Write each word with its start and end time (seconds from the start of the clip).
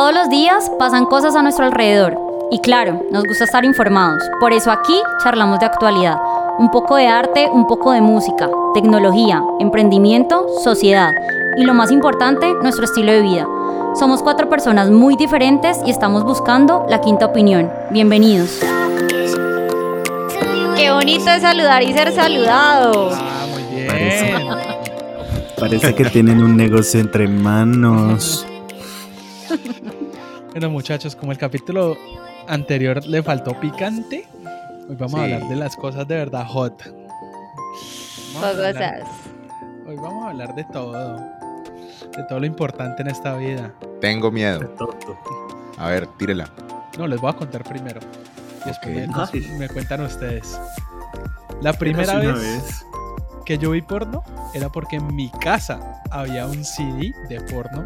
Todos 0.00 0.14
los 0.14 0.30
días 0.30 0.72
pasan 0.78 1.04
cosas 1.04 1.36
a 1.36 1.42
nuestro 1.42 1.66
alrededor 1.66 2.16
y 2.50 2.60
claro, 2.60 3.02
nos 3.12 3.22
gusta 3.24 3.44
estar 3.44 3.66
informados. 3.66 4.22
Por 4.40 4.54
eso 4.54 4.70
aquí 4.70 4.94
charlamos 5.22 5.60
de 5.60 5.66
actualidad. 5.66 6.16
Un 6.58 6.70
poco 6.70 6.96
de 6.96 7.06
arte, 7.06 7.50
un 7.52 7.66
poco 7.66 7.92
de 7.92 8.00
música, 8.00 8.48
tecnología, 8.72 9.42
emprendimiento, 9.58 10.46
sociedad 10.64 11.12
y 11.58 11.64
lo 11.64 11.74
más 11.74 11.90
importante, 11.90 12.50
nuestro 12.62 12.86
estilo 12.86 13.12
de 13.12 13.20
vida. 13.20 13.46
Somos 13.94 14.22
cuatro 14.22 14.48
personas 14.48 14.88
muy 14.88 15.16
diferentes 15.16 15.76
y 15.84 15.90
estamos 15.90 16.24
buscando 16.24 16.86
la 16.88 17.02
quinta 17.02 17.26
opinión. 17.26 17.70
Bienvenidos. 17.90 18.58
Qué 20.76 20.90
bonito 20.90 21.28
es 21.28 21.42
saludar 21.42 21.82
y 21.82 21.92
ser 21.92 22.10
saludado. 22.12 23.10
Ah, 23.12 23.46
muy 23.52 23.64
bien. 23.64 24.48
Parece 25.58 25.94
que 25.94 26.04
tienen 26.10 26.42
un 26.42 26.56
negocio 26.56 27.00
entre 27.00 27.28
manos. 27.28 28.46
Bueno, 30.52 30.70
muchachos, 30.70 31.14
como 31.16 31.32
el 31.32 31.38
capítulo 31.38 31.96
anterior 32.48 33.04
le 33.06 33.22
faltó 33.22 33.58
picante, 33.60 34.26
hoy 34.88 34.96
vamos 34.96 35.14
a 35.20 35.24
hablar 35.24 35.48
de 35.48 35.56
las 35.56 35.76
cosas 35.76 36.06
de 36.08 36.16
verdad 36.16 36.44
hot. 36.46 36.82
Cosas. 38.34 39.02
Hoy 39.86 39.96
vamos 39.96 40.24
a 40.26 40.30
hablar 40.30 40.54
de 40.54 40.64
todo. 40.64 41.16
De 42.16 42.24
todo 42.28 42.40
lo 42.40 42.46
importante 42.46 43.02
en 43.02 43.08
esta 43.08 43.36
vida. 43.36 43.72
Tengo 44.00 44.30
miedo. 44.30 44.74
A 45.78 45.88
ver, 45.88 46.06
tírela. 46.18 46.48
No, 46.98 47.06
les 47.06 47.20
voy 47.20 47.30
a 47.30 47.34
contar 47.34 47.62
primero. 47.62 48.00
Y 48.64 48.68
después 48.68 49.08
Ok. 49.16 49.34
me- 49.58 49.68
cuentan 49.68 50.00
ustedes. 50.02 50.58
La 51.62 51.72
primera 51.72 52.16
vez, 52.16 52.32
una 52.32 52.89
que 53.50 53.58
yo 53.58 53.72
vi 53.72 53.82
porno 53.82 54.22
era 54.54 54.68
porque 54.68 54.94
en 54.94 55.16
mi 55.16 55.28
casa 55.28 55.80
había 56.12 56.46
un 56.46 56.64
CD 56.64 57.12
de 57.28 57.40
porno 57.50 57.84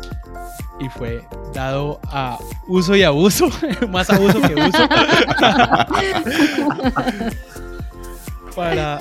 y 0.78 0.90
fue 0.90 1.26
dado 1.54 1.98
a 2.08 2.36
uso 2.66 2.94
y 2.94 3.02
abuso, 3.02 3.48
más 3.88 4.10
abuso 4.10 4.42
que 4.42 4.54
uso, 4.56 4.86
para, 8.54 9.00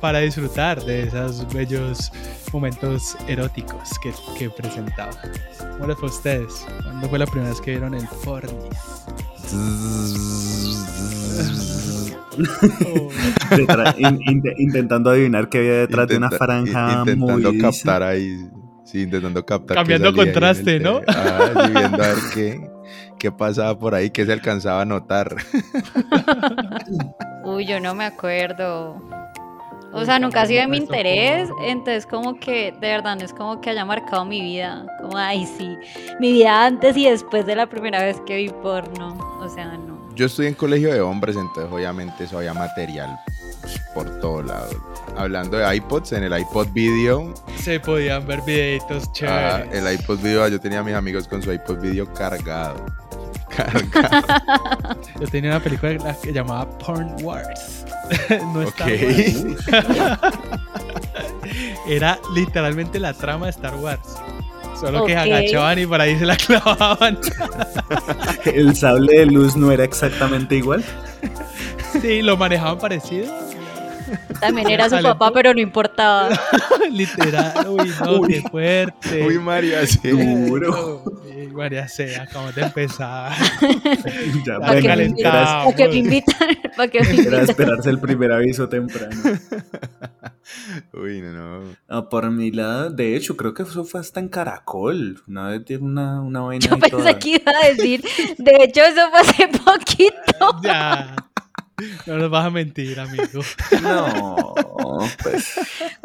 para 0.00 0.20
disfrutar 0.20 0.82
de 0.82 1.02
esos 1.02 1.46
bellos 1.52 2.10
momentos 2.50 3.14
eróticos 3.28 3.90
que, 4.02 4.14
que 4.38 4.48
presentaba. 4.48 5.12
¿Cómo 5.72 5.86
les 5.86 5.98
fue 5.98 6.08
a 6.08 6.12
ustedes? 6.12 6.66
¿Cuándo 6.82 7.10
fue 7.10 7.18
la 7.18 7.26
primera 7.26 7.50
vez 7.50 7.60
que 7.60 7.72
vieron 7.72 7.92
el 7.92 8.08
porno? 8.24 8.70
Detrás- 13.56 13.98
in- 13.98 14.20
in- 14.26 14.42
intentando 14.58 15.10
adivinar 15.10 15.48
qué 15.48 15.58
había 15.58 15.72
detrás 15.72 16.08
de 16.08 16.16
una 16.16 16.30
franja 16.30 16.98
Intentando 17.00 17.26
movediza. 17.50 17.70
captar 17.70 18.02
ahí. 18.02 18.48
Sí, 18.84 19.02
intentando 19.02 19.44
captar. 19.46 19.76
Cambiando 19.76 20.08
el 20.08 20.16
contraste, 20.16 20.80
¿no? 20.80 21.00
Ah, 21.06 21.50
sí, 21.66 21.72
viendo 21.72 22.02
a 22.02 22.06
ver 22.08 22.16
qué, 22.34 22.70
qué 23.18 23.30
pasaba 23.32 23.78
por 23.78 23.94
ahí, 23.94 24.10
qué 24.10 24.26
se 24.26 24.32
alcanzaba 24.32 24.82
a 24.82 24.84
notar. 24.84 25.36
Uy, 27.44 27.66
yo 27.66 27.80
no 27.80 27.94
me 27.94 28.04
acuerdo. 28.04 28.96
O 29.92 30.04
sea, 30.04 30.20
nunca 30.20 30.42
ha 30.42 30.46
sido 30.46 30.60
de 30.60 30.68
mi 30.68 30.76
interés, 30.76 31.48
entonces 31.66 32.06
como 32.06 32.38
que 32.38 32.72
de 32.80 32.88
verdad 32.88 33.16
no 33.16 33.24
es 33.24 33.34
como 33.34 33.60
que 33.60 33.70
haya 33.70 33.84
marcado 33.84 34.24
mi 34.24 34.40
vida, 34.40 34.86
como 35.00 35.16
ay 35.16 35.44
sí, 35.58 35.76
mi 36.20 36.30
vida 36.32 36.64
antes 36.64 36.96
y 36.96 37.10
después 37.10 37.44
de 37.44 37.56
la 37.56 37.66
primera 37.66 38.00
vez 38.00 38.20
que 38.24 38.36
vi 38.36 38.50
porno, 38.50 39.18
o 39.40 39.48
sea, 39.48 39.76
no. 39.76 39.99
Yo 40.20 40.26
estoy 40.26 40.48
en 40.48 40.54
colegio 40.54 40.92
de 40.92 41.00
hombres, 41.00 41.34
entonces 41.34 41.72
obviamente 41.72 42.24
eso 42.24 42.36
había 42.36 42.52
material 42.52 43.18
pues, 43.62 43.80
por 43.94 44.20
todo 44.20 44.42
lado. 44.42 44.68
Hablando 45.16 45.56
de 45.56 45.76
iPods, 45.76 46.12
en 46.12 46.24
el 46.24 46.38
iPod 46.38 46.68
Video, 46.74 47.32
Se 47.56 47.80
podían 47.80 48.26
ver 48.26 48.42
videitos 48.42 49.04
ah, 49.06 49.12
chéveres. 49.14 49.74
el 49.74 49.94
iPod 49.94 50.18
Video, 50.18 50.46
yo 50.48 50.60
tenía 50.60 50.80
a 50.80 50.82
mis 50.82 50.94
amigos 50.94 51.26
con 51.26 51.42
su 51.42 51.50
iPod 51.50 51.80
Video 51.80 52.12
cargado. 52.12 52.84
Cargado. 53.48 55.00
Yo 55.18 55.26
tenía 55.26 55.52
una 55.52 55.60
película 55.60 56.14
que 56.22 56.34
llamaba 56.34 56.68
Porn 56.68 57.16
Wars. 57.24 57.86
no 58.28 58.60
Ok. 58.60 58.78
Star 58.78 59.86
Wars. 59.88 60.28
Era 61.88 62.18
literalmente 62.34 63.00
la 63.00 63.14
trama 63.14 63.46
de 63.46 63.52
Star 63.52 63.74
Wars. 63.76 64.18
Solo 64.80 65.04
que 65.04 65.16
agachaban 65.16 65.78
y 65.78 65.86
por 65.86 66.00
ahí 66.00 66.18
se 66.18 66.26
la 66.26 66.36
clavaban. 66.46 67.18
El 68.44 68.74
sable 68.74 69.18
de 69.18 69.26
luz 69.26 69.56
no 69.56 69.70
era 69.70 69.84
exactamente 69.84 70.56
igual. 70.56 70.82
Sí, 72.00 72.22
lo 72.22 72.36
manejaban 72.36 72.78
parecido. 72.78 73.26
También 74.40 74.70
era 74.70 74.88
su 74.88 75.00
papá, 75.02 75.30
pero 75.32 75.52
no 75.54 75.60
importaba. 75.60 76.28
Literal. 76.90 77.66
Uy, 77.68 77.90
no, 78.04 78.20
Uy. 78.20 78.28
qué 78.28 78.42
fuerte. 78.48 79.26
Uy, 79.26 79.38
María, 79.38 79.86
sí. 79.86 80.08
Duro. 80.10 81.04
Uy, 81.04 81.48
María 81.48 81.88
Sea, 81.88 82.22
acabamos 82.22 82.54
de 82.54 82.62
empezar. 82.62 83.32
Ya, 84.46 84.58
¿Para 84.58 84.80
qué, 84.80 84.88
me? 84.96 85.22
¿Para 85.22 85.74
qué 85.76 85.88
me 85.88 85.94
invitan? 85.96 86.48
¿Para 86.76 86.88
qué 86.90 87.00
me 87.00 87.06
era 87.10 87.14
invitan? 87.20 87.40
esperarse 87.50 87.90
el 87.90 87.98
primer 88.00 88.32
aviso 88.32 88.68
temprano. 88.68 89.14
Uy, 90.92 91.20
no, 91.20 91.60
no. 91.88 92.08
Por 92.08 92.30
mi 92.30 92.50
lado, 92.50 92.90
de 92.90 93.16
hecho, 93.16 93.36
creo 93.36 93.54
que 93.54 93.62
eso 93.62 93.84
fue 93.84 94.00
hasta 94.00 94.20
en 94.20 94.28
Caracol. 94.28 95.22
Una 95.28 95.48
vez 95.48 95.62
una, 95.80 96.20
una 96.20 96.40
vaina 96.40 96.66
Yo 96.66 96.78
pensé 96.78 96.90
toda- 96.96 97.18
que 97.18 97.30
iba 97.30 97.52
a 97.62 97.68
decir, 97.68 98.02
de 98.38 98.56
hecho 98.64 98.82
eso 98.82 99.10
fue 99.10 99.20
hace 99.20 99.48
poquito. 99.48 100.60
Ya. 100.62 101.14
No 102.06 102.16
nos 102.18 102.30
vas 102.30 102.46
a 102.46 102.50
mentir, 102.50 102.98
amigo. 103.00 103.40
No, 103.82 104.54
pues 105.22 105.54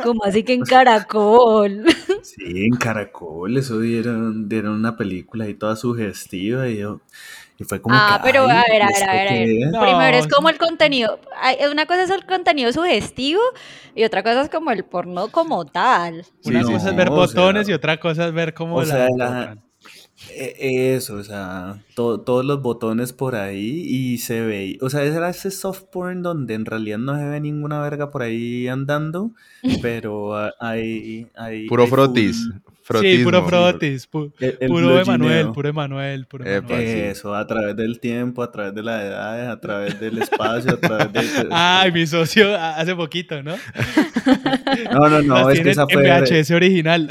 Como 0.04 0.24
así 0.24 0.44
que 0.44 0.54
en 0.54 0.64
Caracol. 0.64 1.86
sí, 2.22 2.66
en 2.66 2.76
Caracol, 2.78 3.58
eso 3.58 3.80
dieron, 3.80 4.48
dieron 4.50 4.74
una 4.76 4.98
película 4.98 5.46
ahí 5.46 5.54
toda 5.54 5.76
sugestiva 5.76 6.68
y 6.70 6.78
yo. 6.80 7.02
Y 7.58 7.64
fue 7.64 7.82
como 7.82 7.96
Ah, 7.96 8.20
que, 8.20 8.20
pero 8.24 8.42
ay, 8.42 8.50
a 8.50 8.64
ver, 8.70 8.82
a 8.84 8.88
ver, 8.88 8.96
¿esto 8.96 9.10
a 9.10 9.14
ver, 9.14 9.28
a 9.28 9.32
qué 9.34 9.34
ver. 9.34 9.50
es? 9.64 9.72
No, 9.72 9.80
Primero 9.82 10.18
es 10.18 10.28
como 10.28 10.50
el 10.50 10.58
contenido. 10.58 11.20
Una 11.72 11.86
cosa 11.86 12.04
es 12.04 12.10
el 12.10 12.26
contenido 12.26 12.72
sugestivo 12.74 13.42
y 13.96 14.04
otra 14.04 14.24
cosa 14.24 14.42
es 14.42 14.50
como 14.50 14.72
el 14.72 14.84
porno 14.84 15.30
como 15.30 15.66
tal. 15.66 16.26
Sí, 16.42 16.50
Una 16.50 16.62
no, 16.62 16.68
cosa 16.72 16.90
es 16.90 16.96
ver 16.96 17.10
o 17.10 17.16
botones 17.16 17.68
sea, 17.68 17.74
y 17.74 17.74
otra 17.74 18.00
cosa 18.00 18.28
es 18.28 18.34
ver 18.34 18.54
cómo 18.54 18.78
o 18.78 18.84
la 18.84 18.86
sea, 18.86 19.08
la- 19.18 19.58
Eso, 20.28 21.16
o 21.16 21.24
sea, 21.24 21.84
to- 21.94 22.20
todos 22.22 22.44
los 22.44 22.62
botones 22.62 23.14
por 23.14 23.36
ahí 23.36 23.84
y 23.88 24.18
se 24.18 24.42
ve, 24.42 24.78
o 24.82 24.90
sea, 24.90 25.04
era 25.04 25.30
ese 25.30 25.52
soft 25.52 25.84
porn 25.92 26.24
donde 26.24 26.56
en 26.56 26.66
realidad 26.66 26.98
no 26.98 27.16
se 27.18 27.26
ve 27.26 27.40
ninguna 27.40 27.82
verga 27.82 28.10
por 28.12 28.24
ahí 28.24 28.68
andando, 28.68 29.32
pero 29.84 30.34
hay, 30.60 31.28
hay 31.36 31.68
Puro 31.68 31.84
hay 31.84 31.90
frotis. 31.90 32.38
full- 32.48 32.75
Frotismo. 32.88 33.18
Sí, 33.18 33.24
puro 33.24 33.48
frotis. 33.48 34.08
pu- 34.12 34.32
el- 34.40 34.58
el 34.60 34.68
puro. 34.70 35.00
Emanuel, 35.02 35.52
puro 35.52 35.70
Emanuel, 35.70 36.26
puro 36.28 36.46
Emanuel. 36.46 36.86
sí. 36.88 37.00
Eso, 37.00 37.34
a 37.34 37.48
través 37.48 37.76
del 37.76 38.00
tiempo, 38.00 38.44
a 38.44 38.52
través 38.52 38.76
de 38.76 38.84
las 38.84 39.02
edades, 39.02 39.48
a 39.50 39.60
través 39.60 40.00
del 40.00 40.20
espacio, 40.20 40.74
a 40.74 40.78
través 40.78 41.12
de... 41.14 41.48
Ay, 41.52 41.92
mi 41.92 42.06
socio 42.06 42.56
hace 42.56 42.96
poquito, 42.96 43.42
¿no? 43.42 43.56
No, 44.92 45.10
no, 45.10 45.22
no, 45.24 45.48
Las 45.50 45.58
es 45.58 45.64
que 45.64 45.70
esa 45.72 45.82
en 45.84 45.90
fue... 45.90 46.04
VHS 46.04 46.52
original. 46.52 47.10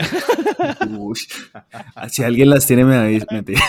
Ush. 0.89 1.25
Si 2.09 2.23
alguien 2.23 2.51
las 2.51 2.67
tiene, 2.67 2.85
me 2.85 2.95
avisa. 2.95 3.27
Mentira. 3.33 3.61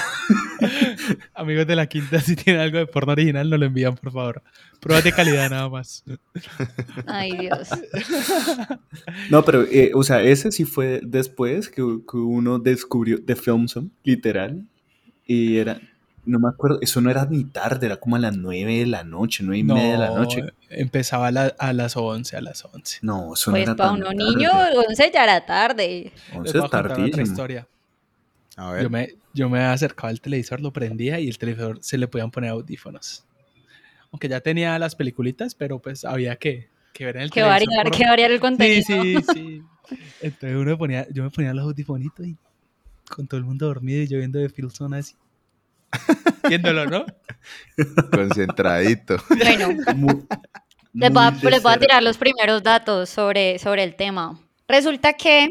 Amigos 1.33 1.67
de 1.67 1.75
la 1.75 1.87
quinta, 1.87 2.19
si 2.21 2.35
tienen 2.35 2.61
algo 2.61 2.77
de 2.77 2.87
porno 2.87 3.11
original, 3.13 3.49
nos 3.49 3.59
lo 3.59 3.65
envían, 3.65 3.95
por 3.95 4.11
favor. 4.11 4.41
Pruebas 4.79 5.03
de 5.03 5.11
calidad 5.13 5.49
nada 5.49 5.69
más. 5.69 6.03
Ay, 7.07 7.37
Dios. 7.37 7.69
No, 9.29 9.43
pero, 9.43 9.63
eh, 9.63 9.91
o 9.93 10.03
sea, 10.03 10.21
ese 10.21 10.51
sí 10.51 10.65
fue 10.65 11.01
después 11.03 11.69
que, 11.69 11.81
que 12.09 12.17
uno 12.17 12.59
descubrió 12.59 13.23
The 13.23 13.35
Film 13.35 13.67
Zone, 13.67 13.89
literal. 14.03 14.63
Y 15.25 15.57
era, 15.57 15.79
no 16.25 16.37
me 16.39 16.49
acuerdo, 16.49 16.79
eso 16.81 17.01
no 17.01 17.09
era 17.09 17.25
ni 17.25 17.43
tarde, 17.45 17.87
era 17.87 17.97
como 17.97 18.15
a 18.15 18.19
las 18.19 18.35
9 18.37 18.79
de 18.79 18.85
la 18.85 19.03
noche, 19.03 19.43
9 19.43 19.57
y 19.59 19.63
No, 19.63 19.75
media 19.75 19.91
de 19.93 19.97
la 19.97 20.09
noche. 20.11 20.43
empezaba 20.69 21.27
a, 21.27 21.31
la- 21.31 21.55
a 21.57 21.73
las 21.73 21.97
11, 21.97 22.37
a 22.37 22.41
las 22.41 22.63
11. 22.65 22.99
No, 23.01 23.33
eso 23.33 23.49
no 23.51 23.55
Pues 23.55 23.63
era 23.63 23.75
para 23.75 23.89
tan 23.89 23.97
uno 23.99 24.05
tarde. 24.07 24.17
niño, 24.23 24.49
11 24.89 25.11
ya 25.13 25.23
era 25.23 25.45
tarde. 25.45 26.11
Les 26.13 26.35
11 26.35 26.37
voy 26.37 26.45
a 26.45 26.49
es 26.49 26.53
contar 26.61 26.85
otra 26.85 26.95
tardísimo. 26.95 27.23
historia. 27.23 27.67
A 28.55 28.71
ver. 28.71 28.83
Yo 28.83 28.89
me, 28.89 29.15
yo 29.33 29.49
me 29.49 29.59
acercaba 29.59 30.09
al 30.09 30.21
televisor, 30.21 30.61
lo 30.61 30.71
prendía 30.71 31.19
y 31.19 31.27
el 31.27 31.37
televisor 31.37 31.79
se 31.81 31.97
le 31.97 32.07
podían 32.07 32.31
poner 32.31 32.51
audífonos. 32.51 33.25
Aunque 34.11 34.29
ya 34.29 34.39
tenía 34.39 34.77
las 34.79 34.95
peliculitas, 34.95 35.55
pero 35.55 35.79
pues 35.79 36.05
había 36.05 36.35
que, 36.37 36.69
que 36.93 37.05
ver 37.05 37.17
en 37.17 37.23
el 37.23 37.31
Que 37.31 37.41
televisor. 37.41 37.67
variar, 37.67 37.87
por- 37.87 37.97
que 37.97 38.05
variar 38.05 38.31
el 38.31 38.39
contenido. 38.39 38.83
Sí, 38.85 39.15
sí, 39.21 39.25
sí. 39.33 39.63
Entonces 40.21 40.57
uno 40.57 40.77
ponía, 40.77 41.05
yo 41.11 41.23
me 41.23 41.29
ponía 41.31 41.53
los 41.53 41.65
audifonitos 41.65 42.25
y 42.25 42.37
con 43.09 43.27
todo 43.27 43.37
el 43.37 43.43
mundo 43.45 43.67
dormido 43.67 44.01
y 44.01 44.07
yo 44.07 44.17
viendo 44.17 44.39
de 44.39 44.49
Filson 44.49 44.93
así. 44.93 45.15
Viéndolo, 46.49 46.85
¿no? 46.85 47.05
Concentradito. 48.11 49.17
Bueno, 49.29 49.69
Mu- 49.95 50.25
les 50.93 51.11
voy, 51.11 51.23
a, 51.23 51.31
muy 51.31 51.51
les 51.51 51.61
voy 51.61 51.73
a 51.73 51.77
tirar 51.79 52.01
los 52.03 52.17
primeros 52.17 52.63
datos 52.63 53.09
sobre, 53.09 53.59
sobre 53.59 53.83
el 53.83 53.95
tema. 53.95 54.39
Resulta 54.67 55.13
que 55.13 55.49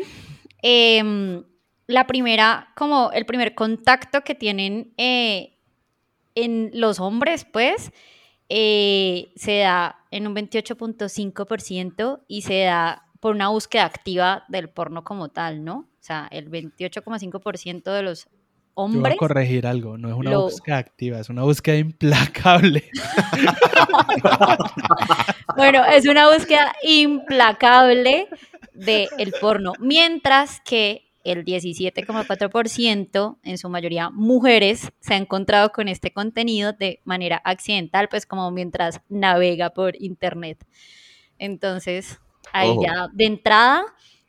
em, 0.62 1.42
la 1.86 2.06
primera, 2.06 2.72
como 2.76 3.10
el 3.12 3.26
primer 3.26 3.54
contacto 3.54 4.22
que 4.22 4.34
tienen 4.34 4.92
eh, 4.96 5.56
en 6.34 6.70
los 6.74 7.00
hombres, 7.00 7.44
pues, 7.44 7.92
eh, 8.48 9.32
se 9.36 9.58
da 9.58 9.98
en 10.10 10.26
un 10.26 10.34
28.5% 10.34 12.20
y 12.28 12.42
se 12.42 12.62
da 12.64 13.02
por 13.20 13.34
una 13.34 13.48
búsqueda 13.48 13.84
activa 13.84 14.44
del 14.48 14.68
porno 14.68 15.04
como 15.04 15.28
tal, 15.30 15.64
¿no? 15.64 15.76
O 15.78 16.06
sea, 16.06 16.28
el 16.30 16.50
28,5% 16.50 17.90
de 17.92 18.02
los 18.02 18.24
Yo 18.24 18.30
voy 19.00 19.12
a 19.12 19.16
corregir 19.16 19.66
algo, 19.66 19.96
no 19.96 20.08
es 20.08 20.14
una 20.14 20.32
lo- 20.32 20.42
búsqueda 20.42 20.78
activa, 20.78 21.20
es 21.20 21.28
una 21.30 21.42
búsqueda 21.42 21.76
implacable. 21.76 22.84
Bueno, 25.56 25.84
es 25.84 26.06
una 26.08 26.32
búsqueda 26.32 26.74
implacable 26.82 28.28
del 28.72 29.08
el 29.18 29.32
porno, 29.40 29.72
mientras 29.78 30.60
que 30.60 31.12
el 31.24 31.44
17,4%, 31.44 33.38
en 33.42 33.58
su 33.58 33.68
mayoría 33.68 34.10
mujeres, 34.10 34.92
se 35.00 35.14
ha 35.14 35.16
encontrado 35.16 35.72
con 35.72 35.88
este 35.88 36.12
contenido 36.12 36.72
de 36.72 37.00
manera 37.04 37.40
accidental, 37.44 38.08
pues 38.08 38.26
como 38.26 38.50
mientras 38.50 39.00
navega 39.08 39.70
por 39.70 40.00
internet. 40.00 40.64
Entonces, 41.38 42.20
ahí 42.52 42.68
Ojo. 42.68 42.84
ya 42.84 43.08
de 43.12 43.24
entrada 43.24 43.84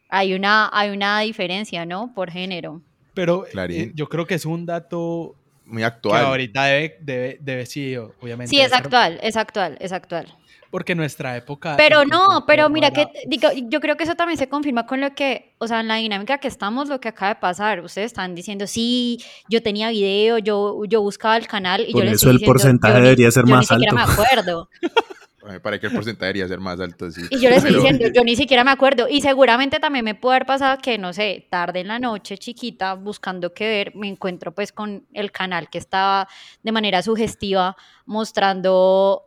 hay 0.09 0.33
una, 0.33 0.69
hay 0.71 0.89
una 0.89 1.19
diferencia, 1.19 1.85
¿no? 1.85 2.13
Por 2.15 2.31
género. 2.31 2.81
Pero 3.13 3.45
eh, 3.45 3.91
yo 3.93 4.07
creo 4.07 4.25
que 4.25 4.35
es 4.35 4.45
un 4.45 4.65
dato 4.65 5.35
Muy 5.65 5.81
que 5.81 5.85
actual. 5.85 6.25
ahorita 6.25 6.65
debe, 6.65 6.97
debe, 7.01 7.37
debe 7.41 7.65
sí, 7.65 7.95
obviamente. 7.95 8.49
Sí, 8.49 8.59
es 8.59 8.73
actual, 8.73 9.19
es 9.21 9.35
actual, 9.35 9.77
es 9.79 9.91
actual. 9.91 10.33
Porque 10.75 10.93
nuestra 10.93 11.37
época... 11.37 11.75
Pero 11.77 12.03
no, 12.03 12.43
pero 12.45 12.69
mira 12.69 12.91
que 12.91 13.07
digo, 13.27 13.47
yo 13.69 13.79
creo 13.79 13.95
que 13.95 14.03
eso 14.03 14.15
también 14.15 14.37
se 14.37 14.49
confirma 14.49 14.85
con 14.85 14.99
lo 14.99 15.15
que, 15.15 15.55
o 15.57 15.69
sea, 15.69 15.79
en 15.79 15.87
la 15.87 15.95
dinámica 15.95 16.37
que 16.37 16.49
estamos, 16.49 16.89
lo 16.89 16.99
que 16.99 17.07
acaba 17.07 17.35
de 17.35 17.39
pasar. 17.39 17.79
Ustedes 17.79 18.07
están 18.07 18.35
diciendo, 18.35 18.67
sí, 18.67 19.23
yo 19.47 19.63
tenía 19.63 19.89
video, 19.91 20.37
yo, 20.37 20.83
yo 20.83 21.01
buscaba 21.01 21.37
el 21.37 21.47
canal 21.47 21.85
y 21.87 21.93
Por 21.93 22.01
yo 22.01 22.05
les 22.09 22.15
eso 22.15 22.29
estoy 22.29 22.31
el 22.31 22.37
diciendo, 22.39 22.51
porcentaje 22.53 22.93
yo 22.95 22.99
ni- 22.99 23.05
debería 23.05 23.31
ser 23.31 23.45
yo 23.45 23.55
más 23.55 23.61
ni 23.71 23.75
siquiera 23.77 24.01
alto. 24.01 24.13
me 24.17 24.23
acuerdo. 24.23 24.69
Para 25.63 25.79
que 25.79 25.85
el 25.87 25.93
porcentaje 25.93 26.25
debería 26.25 26.47
ser 26.49 26.59
más 26.59 26.77
alto, 26.79 27.09
sí. 27.09 27.21
Y 27.29 27.39
yo 27.39 27.49
les 27.49 27.59
estoy 27.59 27.71
Pero- 27.73 27.83
diciendo, 27.83 28.07
yo 28.13 28.23
ni 28.25 28.35
siquiera 28.35 28.63
me 28.65 28.71
acuerdo. 28.71 29.07
Y 29.07 29.21
seguramente 29.21 29.79
también 29.79 30.03
me 30.03 30.15
puede 30.15 30.37
haber 30.37 30.47
pasado 30.47 30.77
que, 30.81 30.97
no 30.97 31.13
sé, 31.13 31.47
tarde 31.51 31.79
en 31.81 31.87
la 31.87 31.99
noche, 31.99 32.37
chiquita, 32.37 32.95
buscando 32.95 33.53
qué 33.53 33.65
ver, 33.67 33.95
me 33.95 34.07
encuentro 34.09 34.53
pues 34.53 34.71
con 34.73 35.05
el 35.13 35.31
canal 35.31 35.69
que 35.69 35.77
estaba 35.77 36.27
de 36.63 36.71
manera 36.73 37.01
sugestiva 37.01 37.77
mostrando, 38.07 39.21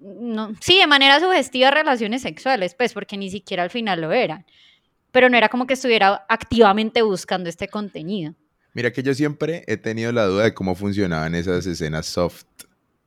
no, 0.00 0.52
sí, 0.60 0.78
de 0.78 0.86
manera 0.86 1.20
sugestiva 1.20 1.70
relaciones 1.70 2.22
sexuales, 2.22 2.74
pues 2.74 2.92
porque 2.92 3.16
ni 3.16 3.30
siquiera 3.30 3.62
al 3.62 3.70
final 3.70 4.00
lo 4.00 4.12
eran. 4.12 4.44
Pero 5.10 5.30
no 5.30 5.36
era 5.36 5.48
como 5.48 5.66
que 5.66 5.74
estuviera 5.74 6.26
activamente 6.28 7.02
buscando 7.02 7.48
este 7.48 7.68
contenido. 7.68 8.34
Mira 8.74 8.92
que 8.92 9.02
yo 9.02 9.14
siempre 9.14 9.64
he 9.66 9.78
tenido 9.78 10.12
la 10.12 10.26
duda 10.26 10.44
de 10.44 10.54
cómo 10.54 10.74
funcionaban 10.74 11.34
esas 11.34 11.66
escenas 11.66 12.06
soft. 12.06 12.44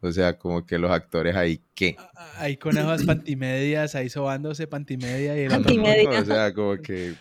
O 0.02 0.12
sea, 0.12 0.38
como 0.38 0.66
que 0.66 0.80
los 0.80 0.90
actores 0.90 1.36
ahí, 1.36 1.62
¿qué? 1.76 1.98
Ahí 2.38 2.58
con 2.58 2.78
esas 2.78 3.04
pantimedias, 3.04 3.96
ahí 3.96 4.10
sobándose 4.10 4.66
pantimedia 4.66 5.38
y 5.38 5.42
el 5.42 5.48
otro 5.48 5.64
Pantimedia. 5.64 6.22
O 6.22 6.26
sea, 6.26 6.54
como 6.54 6.78
que... 6.78 7.16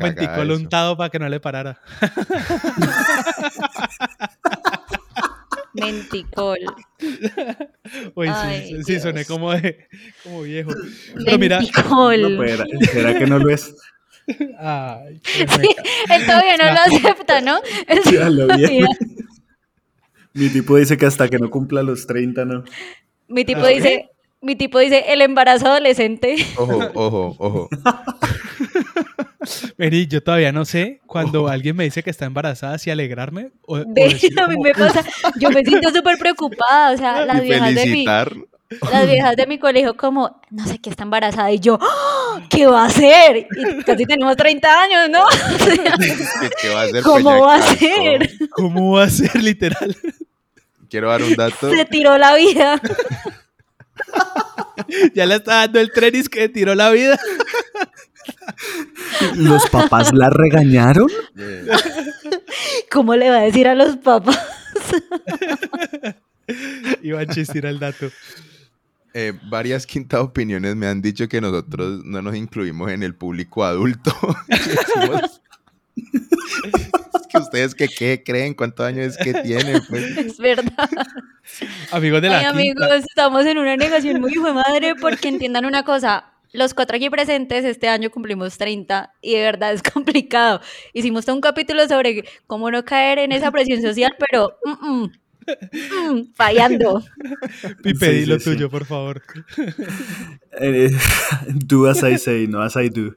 menticol 0.00 0.50
eso. 0.50 0.60
untado 0.60 0.96
para 0.96 1.10
que 1.10 1.18
no 1.18 1.28
le 1.28 1.40
parara. 1.40 1.80
Menticol. 5.74 6.58
Uy, 8.14 8.28
Ay, 8.30 8.68
sí, 8.68 8.84
sí, 8.84 9.00
soné 9.00 9.24
como, 9.24 9.52
de, 9.52 9.86
como 10.22 10.42
viejo. 10.42 10.70
Pero 11.24 11.38
mira, 11.38 11.58
Menticol. 11.60 12.36
No, 12.36 12.42
pero, 12.42 12.64
¿Será 12.92 13.18
que 13.18 13.26
no 13.26 13.38
lo 13.38 13.50
es? 13.50 13.74
ay, 14.58 15.20
qué 15.22 15.46
meca. 15.58 15.82
Él 16.14 16.26
todavía 16.26 16.56
no 16.56 16.64
lo 16.64 16.96
acepta, 16.96 17.40
¿no? 17.40 17.60
Ya 18.10 18.30
lo 18.30 18.46
Mi 20.32 20.48
tipo 20.48 20.76
dice 20.76 20.96
que 20.96 21.06
hasta 21.06 21.28
que 21.28 21.38
no 21.38 21.50
cumpla 21.50 21.82
los 21.82 22.06
30, 22.06 22.44
¿no? 22.44 22.64
Mi 23.28 23.44
tipo 23.44 23.60
¿Ah, 23.60 23.68
qué? 23.68 23.74
dice, 23.74 24.10
mi 24.40 24.56
tipo 24.56 24.78
dice, 24.78 25.04
el 25.08 25.22
embarazo 25.22 25.66
adolescente. 25.68 26.36
Ojo, 26.56 26.90
ojo, 26.94 27.36
ojo. 27.38 27.68
Vení, 29.78 30.06
yo 30.06 30.22
todavía 30.22 30.52
no 30.52 30.64
sé 30.64 31.00
cuando 31.06 31.48
alguien 31.48 31.76
me 31.76 31.84
dice 31.84 32.02
que 32.02 32.10
está 32.10 32.24
embarazada 32.24 32.78
si 32.78 32.90
alegrarme 32.90 33.50
o, 33.62 33.76
o 33.76 33.84
De 33.84 34.08
decir 34.08 34.32
a 34.40 34.46
mí 34.46 34.54
como, 34.54 34.64
me 34.64 34.72
pasa, 34.72 35.04
yo 35.38 35.50
me 35.50 35.62
siento 35.62 35.90
súper 35.90 36.18
preocupada, 36.18 36.92
o 36.92 36.96
sea, 36.96 37.24
las 37.26 37.42
viejas, 37.42 37.74
de 37.74 37.86
mi, 37.86 38.04
las 38.04 39.06
viejas 39.06 39.36
de 39.36 39.46
mi 39.46 39.58
colegio 39.58 39.96
como, 39.96 40.40
no 40.50 40.66
sé 40.66 40.78
qué 40.78 40.90
está 40.90 41.04
embarazada, 41.04 41.52
y 41.52 41.60
yo, 41.60 41.78
¡Ah! 41.80 42.42
¿qué 42.50 42.66
va 42.66 42.84
a 42.84 42.86
hacer? 42.86 43.46
Y 43.50 43.82
casi 43.84 44.04
tenemos 44.04 44.36
30 44.36 44.82
años, 44.82 45.10
¿no? 45.10 45.24
O 45.24 45.30
sea, 45.30 45.96
¿Qué, 46.60 46.68
va 46.70 46.82
a 46.82 46.84
hacer? 46.84 47.02
¿Cómo 47.02 47.40
va 47.40 47.56
a 47.56 47.62
ser? 47.62 48.30
¿Cómo 48.50 48.92
va 48.92 49.04
a 49.04 49.10
ser 49.10 49.42
literal? 49.42 49.96
Quiero 50.88 51.08
dar 51.08 51.22
un 51.22 51.34
dato. 51.34 51.70
Se 51.70 51.84
tiró 51.86 52.16
la 52.18 52.34
vida. 52.34 52.80
ya 55.14 55.26
le 55.26 55.36
está 55.36 55.54
dando 55.56 55.80
el 55.80 55.90
tren 55.92 56.14
y 56.14 56.18
es 56.18 56.28
que 56.28 56.48
tiró 56.48 56.74
la 56.74 56.90
vida. 56.90 57.18
¿Los 59.36 59.68
papás 59.70 60.12
la 60.12 60.30
regañaron? 60.30 61.08
¿Cómo 62.90 63.16
le 63.16 63.30
va 63.30 63.38
a 63.38 63.42
decir 63.42 63.66
a 63.68 63.74
los 63.74 63.96
papás? 63.96 64.38
Iba 67.02 67.20
a 67.20 67.26
chistir 67.26 67.64
el 67.66 67.78
dato. 67.78 68.10
eh, 69.14 69.32
varias 69.48 69.86
quintas 69.86 70.20
opiniones 70.20 70.76
me 70.76 70.86
han 70.86 71.00
dicho 71.00 71.28
que 71.28 71.40
nosotros 71.40 72.04
no 72.04 72.20
nos 72.22 72.34
incluimos 72.36 72.90
en 72.90 73.02
el 73.02 73.14
público 73.14 73.64
adulto. 73.64 74.12
Es 75.96 77.26
que 77.28 77.38
ustedes 77.38 77.74
que 77.74 77.88
qué 77.88 78.22
creen, 78.24 78.54
cuántos 78.54 78.84
años 78.86 79.06
es 79.06 79.16
que 79.16 79.32
tienen, 79.42 79.80
pues. 79.88 80.16
Es 80.18 80.38
verdad. 80.38 80.88
Amigos 81.92 82.20
de 82.22 82.28
la 82.28 82.38
Ay, 82.38 82.44
quinta. 82.44 82.58
amigos, 82.86 83.04
estamos 83.08 83.46
en 83.46 83.58
una 83.58 83.76
negación 83.76 84.20
muy 84.20 84.32
hijo 84.32 84.46
de 84.46 84.52
madre 84.54 84.94
porque 85.00 85.28
entiendan 85.28 85.64
una 85.64 85.84
cosa. 85.84 86.24
Los 86.54 86.72
cuatro 86.72 86.96
aquí 86.96 87.10
presentes 87.10 87.64
este 87.64 87.88
año 87.88 88.12
cumplimos 88.12 88.56
30 88.58 89.12
y 89.20 89.34
de 89.34 89.42
verdad 89.42 89.72
es 89.72 89.82
complicado. 89.92 90.60
Hicimos 90.92 91.24
todo 91.24 91.34
un 91.34 91.40
capítulo 91.42 91.86
sobre 91.88 92.24
cómo 92.46 92.70
no 92.70 92.84
caer 92.84 93.18
en 93.18 93.32
esa 93.32 93.50
presión 93.50 93.82
social, 93.82 94.14
pero 94.20 94.56
mm, 94.64 94.86
mm, 94.86 96.12
mm, 96.12 96.32
fallando. 96.32 97.02
Pipe, 97.82 98.06
Sí, 98.06 98.12
di 98.20 98.26
lo 98.26 98.38
sí, 98.38 98.44
sí. 98.44 98.50
tuyo, 98.52 98.70
por 98.70 98.84
favor. 98.84 99.20
Eh, 100.60 100.92
do 101.48 101.88
as 101.88 102.04
I 102.04 102.18
say, 102.18 102.46
no 102.46 102.62
as 102.62 102.76
I 102.76 102.88
do. 102.88 103.16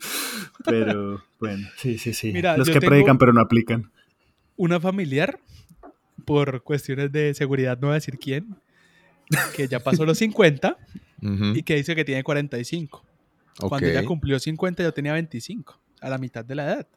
Pero 0.65 1.23
bueno, 1.39 1.67
sí, 1.77 1.99
sí, 1.99 2.13
sí. 2.13 2.31
Mira, 2.33 2.57
Los 2.57 2.71
que 2.71 2.81
predican 2.81 3.19
pero 3.19 3.33
no 3.33 3.41
aplican. 3.41 3.91
Una 4.55 4.79
familiar, 4.79 5.39
por 6.25 6.63
cuestiones 6.63 7.11
de 7.11 7.35
seguridad, 7.35 7.77
no 7.79 7.89
voy 7.89 7.91
a 7.91 8.01
decir 8.01 8.17
quién, 8.17 8.55
que 9.55 9.67
ya 9.67 9.79
pasó 9.79 10.07
los 10.07 10.17
50 10.17 10.75
Ujú, 11.21 11.45
y 11.55 11.61
que 11.61 11.75
dice 11.75 11.95
que 11.95 12.03
tiene 12.03 12.23
45. 12.23 13.06
Cuando 13.59 13.87
ella 13.87 14.05
cumplió 14.05 14.39
50, 14.39 14.83
yo 14.83 14.93
tenía 14.93 15.13
25, 15.13 15.79
a 16.01 16.09
la 16.09 16.17
mitad 16.17 16.45
de 16.45 16.55
la 16.55 16.65
edad. 16.65 16.87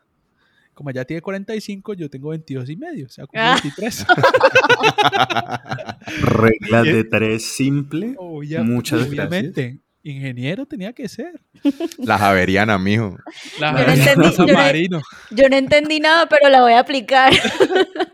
Como 0.74 0.90
ella 0.90 1.04
tiene 1.04 1.20
45, 1.20 1.94
yo 1.94 2.08
tengo 2.08 2.30
22 2.30 2.70
y 2.70 2.76
medio, 2.76 3.06
o 3.06 3.08
sea, 3.08 3.26
como 3.26 3.42
Ah. 3.42 3.58
23. 3.62 4.06
Reglas 6.22 6.84
de 6.84 7.04
tres 7.04 7.44
simple. 7.44 8.14
Obvia- 8.18 8.62
Muchas 8.62 9.06
obviamente. 9.06 9.78
Ingeniero 10.02 10.64
tenía 10.64 10.94
que 10.94 11.08
ser. 11.08 11.42
La 11.98 12.16
Javeriana, 12.16 12.78
mijo. 12.78 13.18
La 13.58 13.72
Yo 13.78 13.86
no 13.86 13.92
entendí, 13.92 14.36
yo 14.36 14.46
no- 14.46 14.52
Marino. 14.54 15.02
Yo 15.30 15.48
no 15.50 15.56
entendí 15.56 16.00
nada, 16.00 16.26
pero 16.26 16.48
la 16.48 16.62
voy 16.62 16.72
a 16.72 16.80
aplicar. 16.80 17.32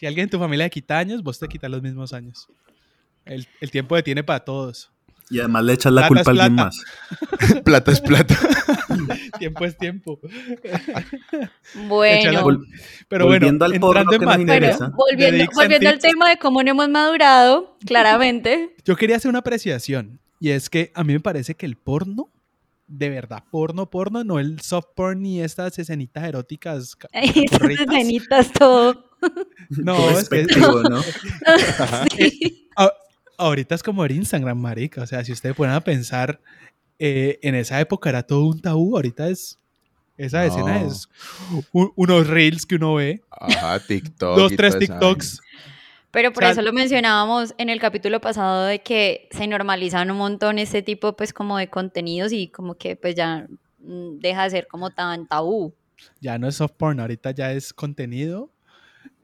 Si 0.00 0.04
alguien 0.04 0.24
en 0.24 0.30
tu 0.30 0.38
familia 0.40 0.64
le 0.66 0.70
quita 0.70 0.98
años, 0.98 1.22
vos 1.22 1.38
te 1.38 1.46
quitas 1.46 1.70
los 1.70 1.80
mismos 1.80 2.12
años. 2.12 2.48
El, 3.24 3.46
el 3.60 3.70
tiempo 3.70 3.94
detiene 3.94 4.24
para 4.24 4.40
todos. 4.40 4.90
Y 5.30 5.38
además 5.38 5.64
le 5.64 5.72
echas 5.74 5.92
la 5.92 6.08
Plata 6.08 6.24
culpa 6.24 6.30
a 6.30 6.44
alguien 6.44 6.54
más. 6.54 6.84
plata 7.64 7.92
es 7.92 8.00
plata. 8.00 8.36
Tiempo 9.38 9.64
es 9.64 9.76
tiempo. 9.78 10.18
Bueno, 11.88 12.42
Vol- 12.42 12.66
Pero 13.08 13.26
bueno, 13.26 13.36
Volviendo 13.46 13.64
al 13.64 13.80
porno 13.80 14.00
entrando 14.12 14.14
en 14.16 14.24
materia, 14.46 14.54
interesa. 14.70 14.92
bueno, 14.96 14.96
volviendo, 15.54 15.88
al 15.88 15.98
tema 15.98 16.28
de 16.28 16.36
cómo 16.38 16.62
no 16.62 16.70
hemos 16.70 16.88
madurado, 16.88 17.76
claramente. 17.86 18.74
yo 18.84 18.96
quería 18.96 19.16
hacer 19.16 19.28
una 19.28 19.38
apreciación. 19.40 20.18
Y 20.40 20.50
es 20.50 20.70
que 20.70 20.90
a 20.94 21.04
mí 21.04 21.12
me 21.12 21.20
parece 21.20 21.54
que 21.54 21.66
el 21.66 21.76
porno, 21.76 22.28
de 22.86 23.10
verdad, 23.10 23.44
porno, 23.50 23.88
porno, 23.90 24.24
no 24.24 24.38
el 24.38 24.60
soft 24.60 24.86
porn 24.96 25.22
ni 25.22 25.40
estas 25.42 25.78
escenitas 25.78 26.24
eróticas. 26.24 26.96
esas 27.12 27.60
escenitas, 27.62 28.52
todo. 28.52 29.10
No, 29.68 29.96
Todo 29.96 30.18
es 30.18 30.28
que 30.30 30.46
¿no? 30.88 31.02
Sí. 32.16 32.68
Ahorita 33.40 33.74
es 33.74 33.82
como 33.82 34.02
ver 34.02 34.12
Instagram, 34.12 34.58
marica. 34.58 35.02
O 35.02 35.06
sea, 35.06 35.24
si 35.24 35.32
ustedes 35.32 35.54
ponen 35.56 35.74
a 35.74 35.80
pensar, 35.80 36.40
eh, 36.98 37.38
en 37.42 37.54
esa 37.54 37.80
época 37.80 38.10
era 38.10 38.22
todo 38.22 38.46
un 38.46 38.60
tabú. 38.60 38.96
Ahorita 38.96 39.28
es. 39.28 39.58
Esa 40.16 40.44
escena 40.44 40.80
No. 40.80 40.86
es 40.86 41.08
un- 41.72 41.92
unos 41.96 42.26
reels 42.26 42.66
que 42.66 42.74
uno 42.74 42.94
ve, 42.96 43.22
Ajá, 43.30 43.78
TikTok. 43.88 44.36
dos, 44.36 44.52
tres 44.54 44.78
TikToks. 44.78 45.40
Pero 46.10 46.30
por 46.32 46.42
O 46.42 46.46
sea, 46.46 46.52
eso 46.52 46.62
lo 46.62 46.72
mencionábamos 46.74 47.54
en 47.56 47.70
el 47.70 47.80
capítulo 47.80 48.20
pasado 48.20 48.64
de 48.66 48.80
que 48.82 49.28
se 49.30 49.46
normalizan 49.46 50.10
un 50.10 50.18
montón 50.18 50.58
este 50.58 50.82
tipo 50.82 51.16
pues 51.16 51.32
como 51.32 51.56
de 51.56 51.68
contenidos 51.70 52.32
y 52.32 52.48
como 52.48 52.74
que 52.74 52.96
pues 52.96 53.14
ya 53.14 53.46
mm, 53.78 54.18
deja 54.18 54.42
de 54.44 54.50
ser 54.50 54.66
como 54.66 54.90
tan 54.90 55.26
tabú. 55.26 55.72
Ya 56.20 56.36
no 56.38 56.48
es 56.48 56.56
soft 56.56 56.72
porn, 56.76 57.00
ahorita 57.00 57.30
ya 57.30 57.52
es 57.52 57.72
contenido 57.72 58.50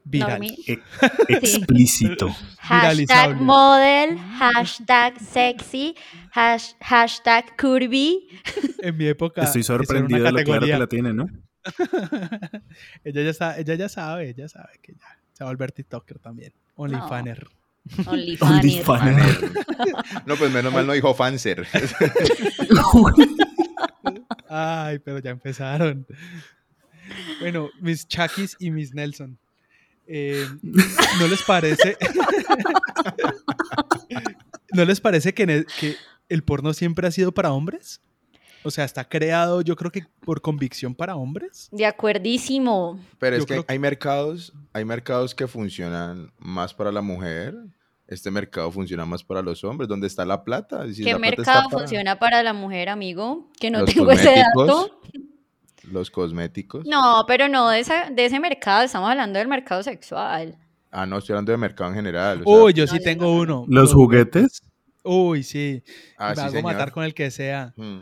viral. 0.09 0.43
E- 0.43 0.79
Explícito. 1.29 2.35
Hashtag 2.59 3.39
model, 3.41 4.17
hashtag 4.17 5.19
sexy, 5.19 5.95
hash- 6.33 6.75
hashtag 6.81 7.55
curvy. 7.57 8.27
En 8.81 8.95
mi 8.97 9.07
época. 9.07 9.43
Estoy 9.43 9.63
sorprendido 9.63 10.23
de 10.23 10.31
lo 10.31 10.43
claro 10.43 10.65
que 10.65 10.77
la 10.77 10.87
tiene, 10.87 11.13
¿no? 11.13 11.27
ella 13.03 13.21
ya 13.23 13.33
sabe, 13.33 13.61
ella 13.61 13.75
ya 13.75 13.89
sabe, 13.89 14.29
ella 14.29 14.47
sabe 14.47 14.79
que 14.81 14.93
ya 14.93 15.19
se 15.33 15.43
va 15.43 15.49
a 15.49 15.53
volver 15.53 15.71
TikToker 15.71 16.19
también. 16.19 16.53
OnlyFanner. 16.75 17.45
OnlyFanner. 18.05 19.51
no, 20.25 20.35
pues 20.35 20.51
menos 20.51 20.71
mal 20.73 20.85
no 20.87 20.93
dijo 20.93 21.13
fanser. 21.13 21.65
Ay, 24.49 24.99
pero 24.99 25.19
ya 25.19 25.31
empezaron. 25.31 26.05
Bueno, 27.39 27.69
mis 27.81 28.07
Chakis 28.07 28.55
y 28.59 28.71
mis 28.71 28.93
Nelson. 28.93 29.37
Eh, 30.07 30.47
¿No 31.19 31.27
les 31.27 31.43
parece? 31.43 31.97
¿No 34.73 34.85
les 34.85 35.01
parece 35.01 35.33
que, 35.33 35.65
que 35.79 35.95
el 36.29 36.43
porno 36.43 36.73
siempre 36.73 37.07
ha 37.07 37.11
sido 37.11 37.31
para 37.31 37.51
hombres? 37.51 38.01
O 38.63 38.71
sea, 38.71 38.83
está 38.83 39.07
creado, 39.07 39.61
yo 39.61 39.75
creo 39.75 39.91
que 39.91 40.05
por 40.25 40.41
convicción 40.41 40.93
para 40.93 41.15
hombres. 41.15 41.69
De 41.71 41.85
acuerdísimo. 41.85 42.99
Pero 43.19 43.37
es 43.37 43.45
que 43.45 43.63
hay 43.67 43.79
mercados, 43.79 44.53
hay 44.73 44.83
mercados 44.83 45.33
que 45.33 45.47
funcionan 45.47 46.31
más 46.37 46.73
para 46.73 46.91
la 46.91 47.01
mujer. 47.01 47.55
Este 48.07 48.31
mercado 48.31 48.71
funciona 48.71 49.05
más 49.05 49.23
para 49.23 49.41
los 49.41 49.63
hombres. 49.63 49.87
¿Dónde 49.87 50.07
está 50.07 50.25
la 50.25 50.43
plata? 50.43 50.85
¿Qué 50.95 51.17
mercado 51.17 51.69
funciona 51.69 52.19
para 52.19 52.41
la 52.43 52.53
mujer, 52.53 52.89
amigo? 52.89 53.49
Que 53.59 53.69
no 53.69 53.85
tengo 53.85 54.11
ese 54.11 54.33
dato. 54.35 54.99
Los 55.91 56.11
cosméticos. 56.11 56.85
No, 56.85 57.23
pero 57.27 57.47
no 57.47 57.69
de, 57.69 57.83
de 58.11 58.25
ese 58.25 58.39
mercado, 58.39 58.83
estamos 58.83 59.09
hablando 59.09 59.39
del 59.39 59.47
mercado 59.47 59.83
sexual. 59.83 60.57
Ah, 60.91 61.05
no, 61.05 61.17
estoy 61.17 61.33
hablando 61.33 61.51
de 61.51 61.57
mercado 61.57 61.89
en 61.89 61.95
general. 61.95 62.41
Uy, 62.45 62.73
yo 62.73 62.87
sí 62.87 62.99
tengo 62.99 63.31
uno. 63.33 63.65
¿Los 63.67 63.93
juguetes? 63.93 64.61
Uy, 65.03 65.43
sí. 65.43 65.83
Ah, 66.17 66.33
Me 66.35 66.41
hago 66.41 66.61
matar 66.61 66.91
con 66.91 67.03
el 67.03 67.13
que 67.13 67.31
sea. 67.31 67.73
Hmm. 67.75 67.99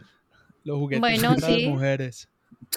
Los 0.64 0.78
juguetes 0.78 1.00
bueno, 1.00 1.36
sí. 1.36 1.62
las 1.62 1.72
mujeres. 1.72 2.30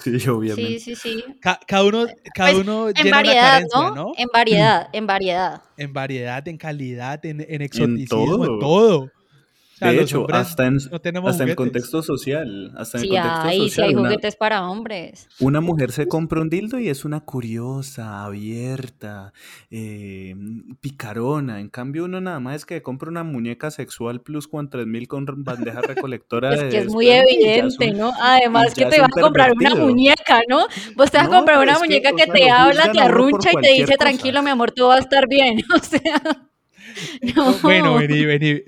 Sí, 0.03 0.29
obviamente. 0.29 0.79
Sí, 0.79 0.95
sí, 0.95 1.17
sí. 1.17 1.23
cada 1.41 1.83
uno, 1.83 2.05
cada 2.35 2.51
pues, 2.51 2.63
uno 2.63 2.89
en 2.89 3.09
variedad, 3.09 3.63
¿no? 3.73 4.13
En 4.17 4.27
variedad, 4.31 4.87
en 4.93 5.07
variedad. 5.07 5.61
En 5.77 5.93
variedad, 5.93 6.47
en 6.47 6.57
calidad, 6.57 7.25
en, 7.25 7.45
en 7.47 7.61
exoticismo, 7.61 8.45
en 8.45 8.59
todo 8.59 9.11
de 9.79 10.01
hecho, 10.01 10.25
hasta 10.31 10.65
en, 10.67 10.77
hasta 10.77 11.43
en 11.43 11.55
contexto 11.55 12.01
social. 12.01 12.73
Hasta 12.77 12.97
en 12.97 13.03
sí, 13.03 13.09
contexto 13.09 13.41
hay, 13.41 13.57
social, 13.59 13.71
sí 13.71 13.81
hay 13.81 13.93
juguetes 13.93 14.35
para 14.35 14.67
hombres. 14.67 15.27
Una 15.39 15.61
mujer 15.61 15.91
se 15.91 16.07
compra 16.07 16.41
un 16.41 16.49
dildo 16.49 16.79
y 16.79 16.89
es 16.89 17.05
una 17.05 17.21
curiosa, 17.21 18.23
abierta, 18.23 19.33
eh, 19.69 20.35
picarona. 20.81 21.59
En 21.59 21.69
cambio, 21.69 22.05
uno 22.05 22.21
nada 22.21 22.39
más 22.39 22.57
es 22.57 22.65
que 22.65 22.81
compra 22.81 23.09
una 23.09 23.23
muñeca 23.23 23.71
sexual 23.71 24.21
plus 24.21 24.47
con 24.47 24.69
3000 24.69 25.07
con 25.07 25.25
bandeja 25.43 25.81
recolectora. 25.81 26.53
es 26.55 26.63
que 26.65 26.77
es 26.79 26.87
muy 26.87 27.09
evidente, 27.09 27.91
¿no? 27.91 28.11
Además 28.21 28.73
que 28.73 28.85
te 28.85 28.99
vas 28.99 29.11
a 29.15 29.21
comprar 29.21 29.53
una 29.53 29.75
muñeca, 29.75 30.41
¿no? 30.47 30.67
Vos 30.95 31.11
te 31.11 31.17
vas 31.17 31.27
a 31.27 31.29
comprar 31.29 31.59
una 31.59 31.79
muñeca 31.79 32.11
que, 32.13 32.25
te 32.27 32.49
habla, 32.49 32.91
te 32.91 32.99
arruncha 32.99 33.51
y 33.53 33.61
te 33.61 33.73
dice, 33.73 33.95
tranquilo, 33.97 34.41
mi 34.43 34.49
amor, 34.49 34.71
todo 34.71 34.89
va 34.89 34.95
a 34.95 34.99
estar 34.99 35.27
bien. 35.27 35.59
O 35.79 35.81
sea... 35.81 36.48
Bueno, 37.61 37.95
vení, 37.95 38.25
vení. 38.25 38.61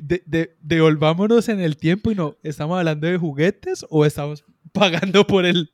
devolvámonos 0.62 1.50
en 1.50 1.60
el 1.60 1.78
tiempo 1.78 2.12
y 2.12 2.16
no, 2.16 2.38
¿estamos 2.44 2.78
hablando 2.78 3.08
de 3.08 3.18
juguetes 3.18 3.86
o 3.90 4.06
estamos 4.06 4.44
pagando 4.72 5.26
por 5.26 5.46
el... 5.46 5.72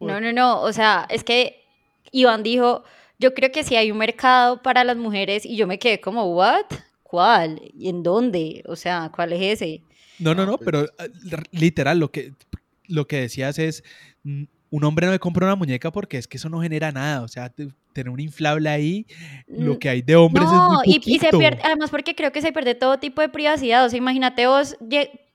No, 0.00 0.20
no, 0.20 0.32
no. 0.32 0.60
O 0.62 0.72
sea, 0.72 1.06
es 1.10 1.24
que 1.24 1.64
Iván 2.12 2.42
dijo, 2.42 2.84
yo 3.18 3.34
creo 3.34 3.52
que 3.52 3.64
sí 3.64 3.76
hay 3.76 3.90
un 3.90 3.98
mercado 3.98 4.62
para 4.62 4.84
las 4.84 4.96
mujeres 4.96 5.44
y 5.44 5.56
yo 5.56 5.66
me 5.66 5.78
quedé 5.78 6.00
como, 6.00 6.34
¿what? 6.34 6.66
¿Cuál? 7.02 7.60
¿Y 7.74 7.88
en 7.88 8.02
dónde? 8.02 8.62
O 8.66 8.76
sea, 8.76 9.10
¿cuál 9.14 9.32
es 9.32 9.60
ese? 9.60 9.82
No, 10.18 10.34
no, 10.34 10.46
no, 10.46 10.58
pero 10.58 10.86
ah, 10.98 11.06
literal, 11.50 11.98
lo 11.98 12.10
que, 12.10 12.32
lo 12.86 13.06
que 13.06 13.20
decías 13.20 13.58
es, 13.58 13.82
un 14.70 14.84
hombre 14.84 15.06
no 15.06 15.12
le 15.12 15.18
compra 15.18 15.46
una 15.46 15.56
muñeca 15.56 15.90
porque 15.90 16.16
es 16.16 16.28
que 16.28 16.36
eso 16.36 16.48
no 16.48 16.60
genera 16.60 16.92
nada. 16.92 17.22
O 17.22 17.28
sea, 17.28 17.52
tener 17.92 18.08
un 18.08 18.20
inflable 18.20 18.68
ahí, 18.68 19.06
lo 19.48 19.78
que 19.78 19.88
hay 19.88 20.02
de 20.02 20.16
hombres 20.16 20.46
es 20.46 20.52
muy 20.52 20.76
poquito. 20.76 21.10
Y, 21.10 21.14
y 21.16 21.18
se 21.18 21.30
pierde, 21.30 21.60
además 21.62 21.90
porque 21.90 22.14
creo 22.14 22.32
que 22.32 22.40
se 22.40 22.52
pierde 22.52 22.74
todo 22.74 22.98
tipo 22.98 23.20
de 23.20 23.28
privacidad. 23.28 23.84
O 23.84 23.88
sea, 23.88 23.98
imagínate 23.98 24.46
vos 24.46 24.76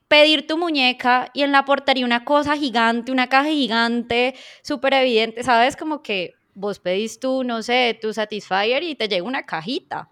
pedir 0.07 0.47
tu 0.47 0.57
muñeca 0.57 1.29
y 1.33 1.43
en 1.43 1.51
la 1.51 1.65
portería 1.65 2.05
una 2.05 2.23
cosa 2.23 2.55
gigante, 2.55 3.11
una 3.11 3.27
caja 3.27 3.49
gigante, 3.49 4.35
súper 4.61 4.93
evidente, 4.93 5.43
¿sabes? 5.43 5.75
Como 5.75 6.01
que 6.01 6.35
vos 6.53 6.79
pedís 6.79 7.19
tú, 7.19 7.43
no 7.43 7.61
sé, 7.61 7.97
tu 8.01 8.13
Satisfyer 8.13 8.83
y 8.83 8.95
te 8.95 9.07
llega 9.07 9.23
una 9.23 9.45
cajita. 9.45 10.09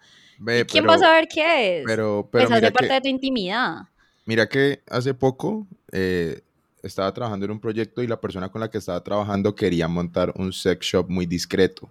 ¿Quién 0.67 0.87
va 0.87 0.95
a 0.95 0.99
saber 0.99 1.27
qué 1.33 1.79
es? 1.79 1.83
Pero, 1.85 2.27
pero 2.31 2.45
Esa 2.45 2.57
es 2.57 2.71
parte 2.71 2.93
de 2.93 3.01
tu 3.01 3.07
intimidad. 3.07 3.83
Mira 4.25 4.47
que 4.47 4.81
hace 4.89 5.13
poco 5.13 5.67
eh, 5.91 6.41
estaba 6.83 7.11
trabajando 7.13 7.45
en 7.45 7.51
un 7.51 7.59
proyecto 7.59 8.03
y 8.03 8.07
la 8.07 8.19
persona 8.19 8.49
con 8.49 8.61
la 8.61 8.69
que 8.69 8.77
estaba 8.77 9.01
trabajando 9.01 9.55
quería 9.55 9.87
montar 9.87 10.33
un 10.35 10.53
sex 10.53 10.85
shop 10.85 11.09
muy 11.09 11.25
discreto. 11.25 11.89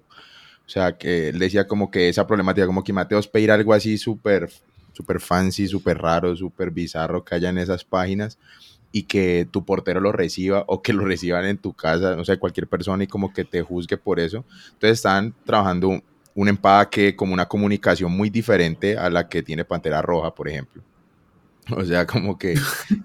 O 0.65 0.69
sea, 0.69 0.97
que 0.97 1.31
él 1.31 1.39
decía 1.39 1.67
como 1.67 1.91
que 1.91 2.09
esa 2.09 2.27
problemática, 2.27 2.67
como 2.67 2.85
que 2.85 2.93
Mateos 2.93 3.27
pedir 3.27 3.51
algo 3.51 3.73
así 3.75 3.99
súper 3.99 4.49
super 4.93 5.21
fancy, 5.21 5.67
súper 5.67 5.99
raro, 5.99 6.37
súper 6.37 6.71
bizarro 6.71 7.25
que 7.25 7.35
haya 7.35 7.49
en 7.49 7.59
esas 7.59 7.85
páginas 7.85 8.39
y 8.93 9.05
que 9.05 9.49
tu 9.51 9.65
portero 9.65 10.01
lo 10.01 10.13
reciba 10.13 10.65
o 10.67 10.83
que 10.83 10.93
lo 10.93 11.05
reciban 11.05 11.47
en 11.47 11.59
tu 11.59 11.73
casa, 11.73 12.15
no 12.15 12.25
sé, 12.25 12.39
cualquier 12.39 12.67
persona 12.67 13.05
y 13.05 13.07
como 13.07 13.33
que 13.33 13.45
te 13.45 13.63
juzgue 13.63 13.97
por 13.97 14.21
eso. 14.21 14.45
Entonces 14.75 14.99
estaban 14.99 15.35
trabajando 15.45 16.03
un 16.35 16.49
empaque, 16.49 17.17
como 17.17 17.33
una 17.33 17.47
comunicación 17.47 18.13
muy 18.13 18.31
diferente 18.31 18.97
a 18.97 19.09
la 19.11 19.29
que 19.29 19.43
tiene 19.43 19.65
Pantera 19.65 20.03
Roja, 20.03 20.35
por 20.35 20.49
ejemplo. 20.49 20.83
O 21.77 21.85
sea, 21.85 22.07
como 22.07 22.39
que, 22.39 22.55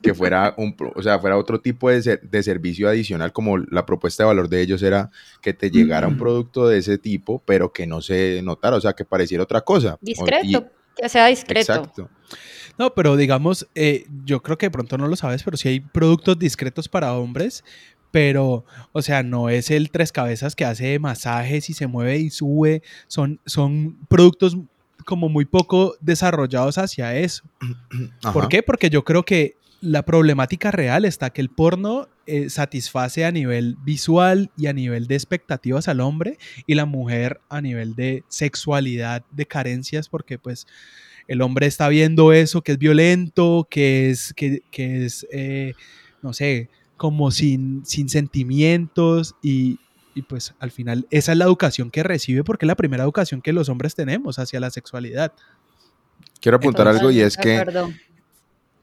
que 0.02 0.14
fuera, 0.14 0.54
un, 0.58 0.76
o 0.96 1.04
sea, 1.04 1.20
fuera 1.20 1.38
otro 1.38 1.62
tipo 1.62 1.90
de, 1.90 2.20
de, 2.22 2.44
servicio 2.44 2.90
adicional, 2.90 3.32
como 3.32 3.58
la 3.58 3.86
propuesta 3.86 4.24
de 4.24 4.28
valor 4.28 4.50
de 4.50 4.62
ellos 4.62 4.82
era 4.82 5.12
que 5.42 5.54
te 5.54 5.70
llegara 5.70 6.08
un 6.08 6.18
producto 6.18 6.68
de 6.68 6.80
ese 6.80 6.98
tipo, 6.98 7.42
pero 7.46 7.72
que 7.72 7.86
no 7.86 8.02
se 8.02 8.42
notara, 8.44 8.78
o 8.78 8.82
sea, 8.82 8.94
que 8.94 9.06
pareciera 9.06 9.44
otra 9.44 9.62
cosa. 9.62 9.98
Discreto, 10.02 10.70
que 10.96 11.10
sea 11.10 11.28
discreto. 11.28 11.74
Exacto. 11.74 12.10
No, 12.78 12.94
pero 12.94 13.16
digamos, 13.16 13.68
eh, 13.76 14.06
yo 14.26 14.42
creo 14.42 14.58
que 14.58 14.68
de 14.68 14.72
pronto 14.72 14.98
no 14.98 15.08
lo 15.08 15.16
sabes, 15.16 15.44
pero 15.44 15.58
sí 15.58 15.70
hay 15.70 15.80
productos 15.80 16.38
discretos 16.38 16.88
para 16.88 17.14
hombres, 17.14 17.64
pero, 18.12 18.66
o 18.92 19.02
sea, 19.02 19.24
no 19.24 19.50
es 19.50 19.70
el 19.70 19.92
tres 19.92 20.12
cabezas 20.12 20.56
que 20.56 20.66
hace 20.66 20.98
masajes 21.00 21.70
y 21.70 21.74
se 21.74 21.88
mueve 21.88 22.18
y 22.18 22.30
sube, 22.30 22.82
son, 23.08 23.40
son 23.46 23.98
productos 24.08 24.58
como 25.08 25.30
muy 25.30 25.46
poco 25.46 25.96
desarrollados 26.02 26.78
hacia 26.78 27.16
eso. 27.16 27.46
¿Por 28.34 28.50
qué? 28.50 28.62
Porque 28.62 28.90
yo 28.90 29.06
creo 29.06 29.24
que 29.24 29.56
la 29.80 30.04
problemática 30.04 30.70
real 30.70 31.06
está 31.06 31.30
que 31.30 31.40
el 31.40 31.50
porno 31.50 32.10
eh, 32.26 32.50
satisface 32.50 33.24
a 33.24 33.32
nivel 33.32 33.78
visual 33.86 34.52
y 34.58 34.68
a 34.68 34.74
nivel 34.74 35.08
de 35.08 35.16
expectativas 35.16 35.88
al 35.88 36.02
hombre 36.02 36.38
y 36.66 36.76
la 36.76 36.86
mujer 36.86 37.40
a 37.48 37.62
nivel 37.62 37.96
de 37.96 38.26
sexualidad, 38.28 39.24
de 39.32 39.46
carencias, 39.46 40.10
porque 40.10 40.38
pues 40.38 40.68
el 41.30 41.42
hombre 41.42 41.68
está 41.68 41.88
viendo 41.88 42.34
eso 42.34 42.62
que 42.62 42.74
es 42.74 42.78
violento, 42.78 43.66
que 43.70 44.10
es, 44.10 44.34
que, 44.34 44.62
es 44.74 45.26
eh, 45.32 45.74
no 46.22 46.34
sé, 46.34 46.70
como 46.98 47.32
sin, 47.32 47.86
sin 47.86 48.10
sentimientos 48.10 49.36
y, 49.42 49.80
y 50.18 50.24
pues 50.24 50.56
al 50.60 50.72
final 50.72 51.08
esa 51.12 51.32
es 51.32 51.38
la 51.38 51.46
educación 51.46 51.92
que 51.92 52.02
recibe 52.02 52.44
porque 52.44 52.66
es 52.66 52.68
la 52.68 52.76
primera 52.76 53.04
educación 53.04 53.42
que 53.42 53.54
los 53.54 53.70
hombres 53.70 53.94
tenemos 53.94 54.40
hacia 54.40 54.60
la 54.60 54.72
sexualidad. 54.72 55.32
Quiero 56.42 56.58
apuntar 56.58 56.88
algo 56.88 57.12
y 57.12 57.20
es 57.20 57.38
que 57.38 57.64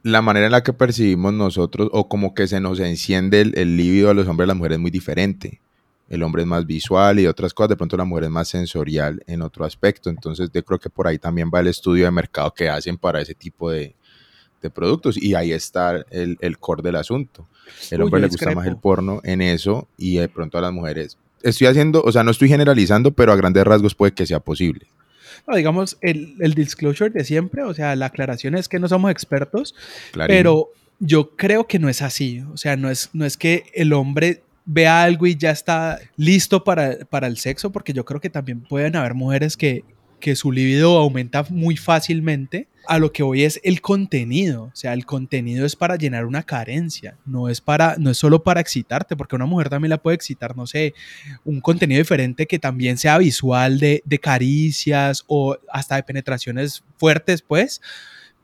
la 0.05 0.23
manera 0.23 0.47
en 0.47 0.53
la 0.53 0.63
que 0.63 0.73
percibimos 0.73 1.33
nosotros 1.33 1.89
o 1.93 2.09
como 2.09 2.35
que 2.35 2.47
se 2.47 2.61
nos 2.61 2.79
enciende 2.79 3.41
el, 3.41 3.59
el 3.59 3.77
líbido 3.77 4.11
a 4.11 4.15
los 4.15 4.29
hombres 4.29 4.47
y 4.47 4.49
las 4.49 4.57
mujeres 4.57 4.77
es 4.77 4.83
muy 4.83 4.93
diferente. 4.93 5.61
El 6.09 6.23
hombre 6.23 6.43
es 6.43 6.49
más 6.49 6.67
visual 6.67 7.19
y 7.19 7.27
otras 7.27 7.53
cosas, 7.53 7.71
de 7.71 7.77
pronto 7.77 7.97
la 7.97 8.05
mujer 8.05 8.25
es 8.25 8.31
más 8.31 8.47
sensorial 8.47 9.21
en 9.27 9.43
otro 9.43 9.65
aspecto. 9.65 10.11
Entonces 10.11 10.51
yo 10.53 10.65
creo 10.65 10.79
que 10.79 10.91
por 10.91 11.09
ahí 11.09 11.19
también 11.19 11.51
va 11.53 11.61
el 11.61 11.67
estudio 11.67 12.05
de 12.05 12.13
mercado 12.13 12.53
que 12.53 12.69
hacen 12.69 12.97
para 12.97 13.21
ese 13.21 13.35
tipo 13.35 13.71
de, 13.71 13.97
de 14.65 14.71
productos 14.71 15.23
y 15.23 15.35
ahí 15.35 15.53
está 15.53 16.05
el, 16.11 16.39
el 16.41 16.59
core 16.59 16.83
del 16.83 16.97
asunto. 16.97 17.49
El 17.91 18.03
hombre 18.03 18.21
le 18.21 18.29
gusta 18.29 18.51
más 18.53 18.67
el 18.67 18.77
porno 18.77 19.21
en 19.25 19.43
eso 19.43 19.89
y 19.97 20.17
de 20.17 20.29
pronto 20.29 20.59
a 20.59 20.61
las 20.61 20.73
mujeres 20.73 21.19
estoy 21.45 21.69
haciendo, 21.69 22.03
o 22.03 22.11
sea, 22.11 22.25
no 22.25 22.31
estoy 22.31 22.49
generalizando, 22.49 23.13
pero 23.13 23.33
a 23.33 23.37
grandes 23.37 23.65
rasgos 23.65 23.95
puede 23.95 24.13
que 24.13 24.27
sea 24.27 24.41
posible. 24.41 24.87
No, 25.47 25.57
digamos, 25.57 25.99
el, 26.01 26.37
el, 26.41 26.55
disclosure 26.55 27.11
de 27.11 27.25
siempre, 27.25 27.63
o 27.63 27.75
sea, 27.75 27.95
la 27.97 28.07
aclaración 28.07 28.55
es 28.55 28.69
que 28.69 28.79
no 28.79 28.89
somos 28.89 29.11
expertos, 29.11 29.75
pero 30.27 30.71
yo 31.01 31.31
creo 31.37 31.67
que 31.67 31.79
no 31.79 31.89
es 31.89 32.03
así. 32.03 32.43
O 32.53 32.57
sea, 32.57 32.77
no 32.77 32.91
es, 32.91 33.11
no 33.13 33.25
es 33.25 33.37
que 33.37 33.65
el 33.75 33.93
hombre 33.93 34.43
vea 34.65 35.03
algo 35.03 35.27
y 35.27 35.37
ya 35.37 35.51
está 35.51 36.01
listo 36.17 36.65
para, 36.65 36.99
para 37.11 37.27
el 37.27 37.37
sexo, 37.37 37.71
porque 37.71 37.93
yo 37.93 38.05
creo 38.05 38.21
que 38.21 38.31
también 38.31 38.63
pueden 38.63 38.97
haber 38.97 39.15
mujeres 39.15 39.57
que, 39.57 39.85
que 40.25 40.37
su 40.37 40.51
libido 40.51 40.97
aumenta 40.97 41.45
muy 41.51 41.77
fácilmente. 41.77 42.67
A 42.87 42.99
lo 42.99 43.13
que 43.13 43.23
voy 43.23 43.45
es 43.45 43.61
el 43.63 43.83
contenido, 43.83 44.65
o 44.65 44.71
sea, 44.77 44.95
el 44.95 45.05
contenido 45.05 45.67
es 45.67 45.77
para 45.77 45.97
llenar 45.97 46.25
una 46.25 46.43
carencia, 46.43 47.19
no 47.27 47.51
es 47.51 47.61
para 47.61 47.97
no 47.99 48.11
es 48.11 48.17
solo 48.17 48.43
para 48.43 48.61
excitarte, 48.61 49.17
porque 49.17 49.37
una 49.37 49.45
mujer 49.45 49.69
también 49.69 49.91
la 49.91 49.99
puede 49.99 50.15
excitar, 50.15 50.57
no 50.57 50.67
sé, 50.67 50.95
un 51.45 51.61
contenido 51.61 51.99
diferente 51.99 52.47
que 52.47 52.59
también 52.59 52.97
sea 52.97 53.19
visual 53.19 53.79
de, 53.79 54.03
de 54.07 54.19
caricias 54.19 55.25
o 55.27 55.59
hasta 55.71 55.97
de 55.97 56.05
penetraciones 56.05 56.83
fuertes, 56.97 57.43
pues, 57.43 57.83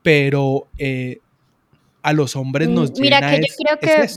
pero 0.03 0.67
eh, 0.77 1.17
a 2.03 2.13
los 2.13 2.35
hombres 2.35 2.69
nos 2.69 2.91
Mira 2.99 3.21
que 3.21 3.37
yo 3.37 3.55
creo 3.57 3.79
que 3.79 4.07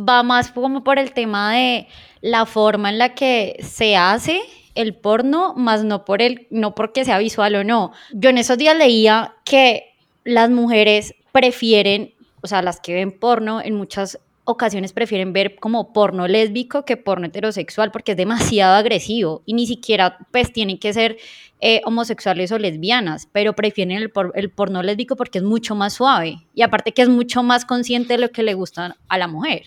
va 0.00 0.22
más 0.22 0.52
como 0.52 0.84
por 0.84 1.00
el 1.00 1.10
tema 1.10 1.54
de 1.54 1.88
la 2.20 2.46
forma 2.46 2.90
en 2.90 2.98
la 2.98 3.14
que 3.16 3.58
se 3.60 3.96
hace 3.96 4.40
el 4.78 4.94
porno, 4.94 5.54
más 5.54 5.82
no 5.82 6.04
por 6.04 6.22
el, 6.22 6.46
no 6.50 6.74
porque 6.76 7.04
sea 7.04 7.18
visual 7.18 7.56
o 7.56 7.64
no. 7.64 7.92
Yo 8.12 8.30
en 8.30 8.38
esos 8.38 8.56
días 8.56 8.76
leía 8.76 9.34
que 9.44 9.92
las 10.22 10.50
mujeres 10.50 11.14
prefieren, 11.32 12.14
o 12.42 12.46
sea, 12.46 12.62
las 12.62 12.78
que 12.78 12.94
ven 12.94 13.10
porno 13.10 13.60
en 13.60 13.74
muchas 13.74 14.20
ocasiones 14.44 14.92
prefieren 14.92 15.32
ver 15.32 15.56
como 15.56 15.92
porno 15.92 16.28
lésbico 16.28 16.84
que 16.84 16.96
porno 16.96 17.26
heterosexual 17.26 17.90
porque 17.90 18.12
es 18.12 18.16
demasiado 18.16 18.76
agresivo 18.76 19.42
y 19.44 19.52
ni 19.52 19.66
siquiera 19.66 20.16
pues 20.30 20.52
tienen 20.52 20.78
que 20.78 20.92
ser 20.94 21.18
eh, 21.60 21.82
homosexuales 21.84 22.52
o 22.52 22.58
lesbianas, 22.58 23.28
pero 23.32 23.54
prefieren 23.54 23.98
el, 23.98 24.12
el, 24.34 24.50
porno 24.50 24.82
lésbico 24.82 25.16
porque 25.16 25.38
es 25.38 25.44
mucho 25.44 25.74
más 25.74 25.94
suave 25.94 26.46
y 26.54 26.62
aparte 26.62 26.92
que 26.92 27.02
es 27.02 27.08
mucho 27.08 27.42
más 27.42 27.64
consciente 27.64 28.14
de 28.14 28.20
lo 28.20 28.30
que 28.30 28.44
le 28.44 28.54
gusta 28.54 28.96
a 29.08 29.18
la 29.18 29.26
mujer. 29.26 29.66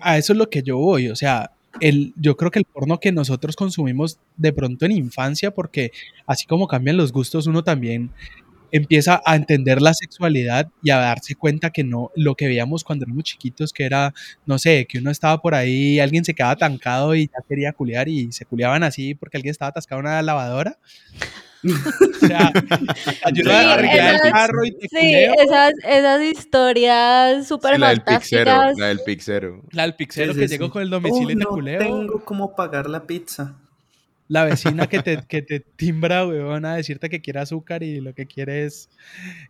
A 0.00 0.16
eso 0.16 0.32
es 0.32 0.38
lo 0.38 0.48
que 0.48 0.62
yo 0.62 0.78
voy, 0.78 1.08
o 1.08 1.16
sea, 1.16 1.50
el, 1.80 2.12
yo 2.16 2.36
creo 2.36 2.50
que 2.50 2.58
el 2.58 2.64
porno 2.64 3.00
que 3.00 3.12
nosotros 3.12 3.56
consumimos 3.56 4.18
de 4.36 4.52
pronto 4.52 4.84
en 4.86 4.92
infancia, 4.92 5.52
porque 5.52 5.90
así 6.26 6.46
como 6.46 6.68
cambian 6.68 6.96
los 6.96 7.12
gustos, 7.12 7.46
uno 7.46 7.64
también 7.64 8.10
empieza 8.74 9.22
a 9.24 9.36
entender 9.36 9.80
la 9.80 9.94
sexualidad 9.94 10.68
y 10.82 10.90
a 10.90 10.98
darse 10.98 11.36
cuenta 11.36 11.70
que 11.70 11.84
no, 11.84 12.10
lo 12.16 12.34
que 12.34 12.48
veíamos 12.48 12.82
cuando 12.82 13.04
éramos 13.04 13.22
chiquitos, 13.22 13.72
que 13.72 13.84
era, 13.84 14.12
no 14.46 14.58
sé, 14.58 14.86
que 14.88 14.98
uno 14.98 15.12
estaba 15.12 15.40
por 15.40 15.54
ahí, 15.54 16.00
alguien 16.00 16.24
se 16.24 16.34
quedaba 16.34 16.54
atancado 16.54 17.14
y 17.14 17.28
ya 17.28 17.38
quería 17.48 17.72
culiar 17.72 18.08
y 18.08 18.32
se 18.32 18.44
culiaban 18.44 18.82
así 18.82 19.14
porque 19.14 19.36
alguien 19.36 19.52
estaba 19.52 19.68
atascado 19.68 20.00
en 20.00 20.06
una 20.06 20.22
lavadora. 20.22 20.78
o 22.22 22.26
sea, 22.26 22.52
ayuda 23.24 23.60
a 23.70 23.74
arreglar 23.74 24.14
el 24.24 24.32
carro 24.32 24.64
y 24.64 24.72
te 24.72 24.88
Sí, 24.88 25.14
esas, 25.38 25.72
esas 25.84 26.22
historias 26.22 27.46
súper 27.48 27.74
Sí, 27.74 27.80
la 27.80 27.88
del 27.90 28.02
pixero, 28.02 28.72
la 28.76 28.86
del 28.88 29.00
pixero. 29.00 29.62
La 29.72 29.82
del 29.82 29.94
pixero 29.94 30.32
Sí, 30.32 30.34
sí, 30.34 30.40
que 30.40 30.48
sí. 30.48 30.54
llegó 30.54 30.70
con 30.70 30.82
el 30.82 30.90
domicilio 30.90 31.34
Oh, 31.34 31.38
te 31.38 31.44
no 31.44 31.50
culeo. 31.50 31.78
tengo 31.78 32.24
cómo 32.24 32.54
pagar 32.54 32.88
la 32.88 33.04
pizza. 33.04 33.54
La 34.26 34.44
vecina 34.44 34.86
que 34.86 35.02
te, 35.02 35.18
que 35.28 35.42
te 35.42 35.60
timbra, 35.60 36.26
weón, 36.26 36.64
a 36.64 36.76
decirte 36.76 37.10
que 37.10 37.20
quiere 37.20 37.40
azúcar 37.40 37.82
y 37.82 38.00
lo 38.00 38.14
que 38.14 38.24
quiere 38.26 38.64
es 38.64 38.88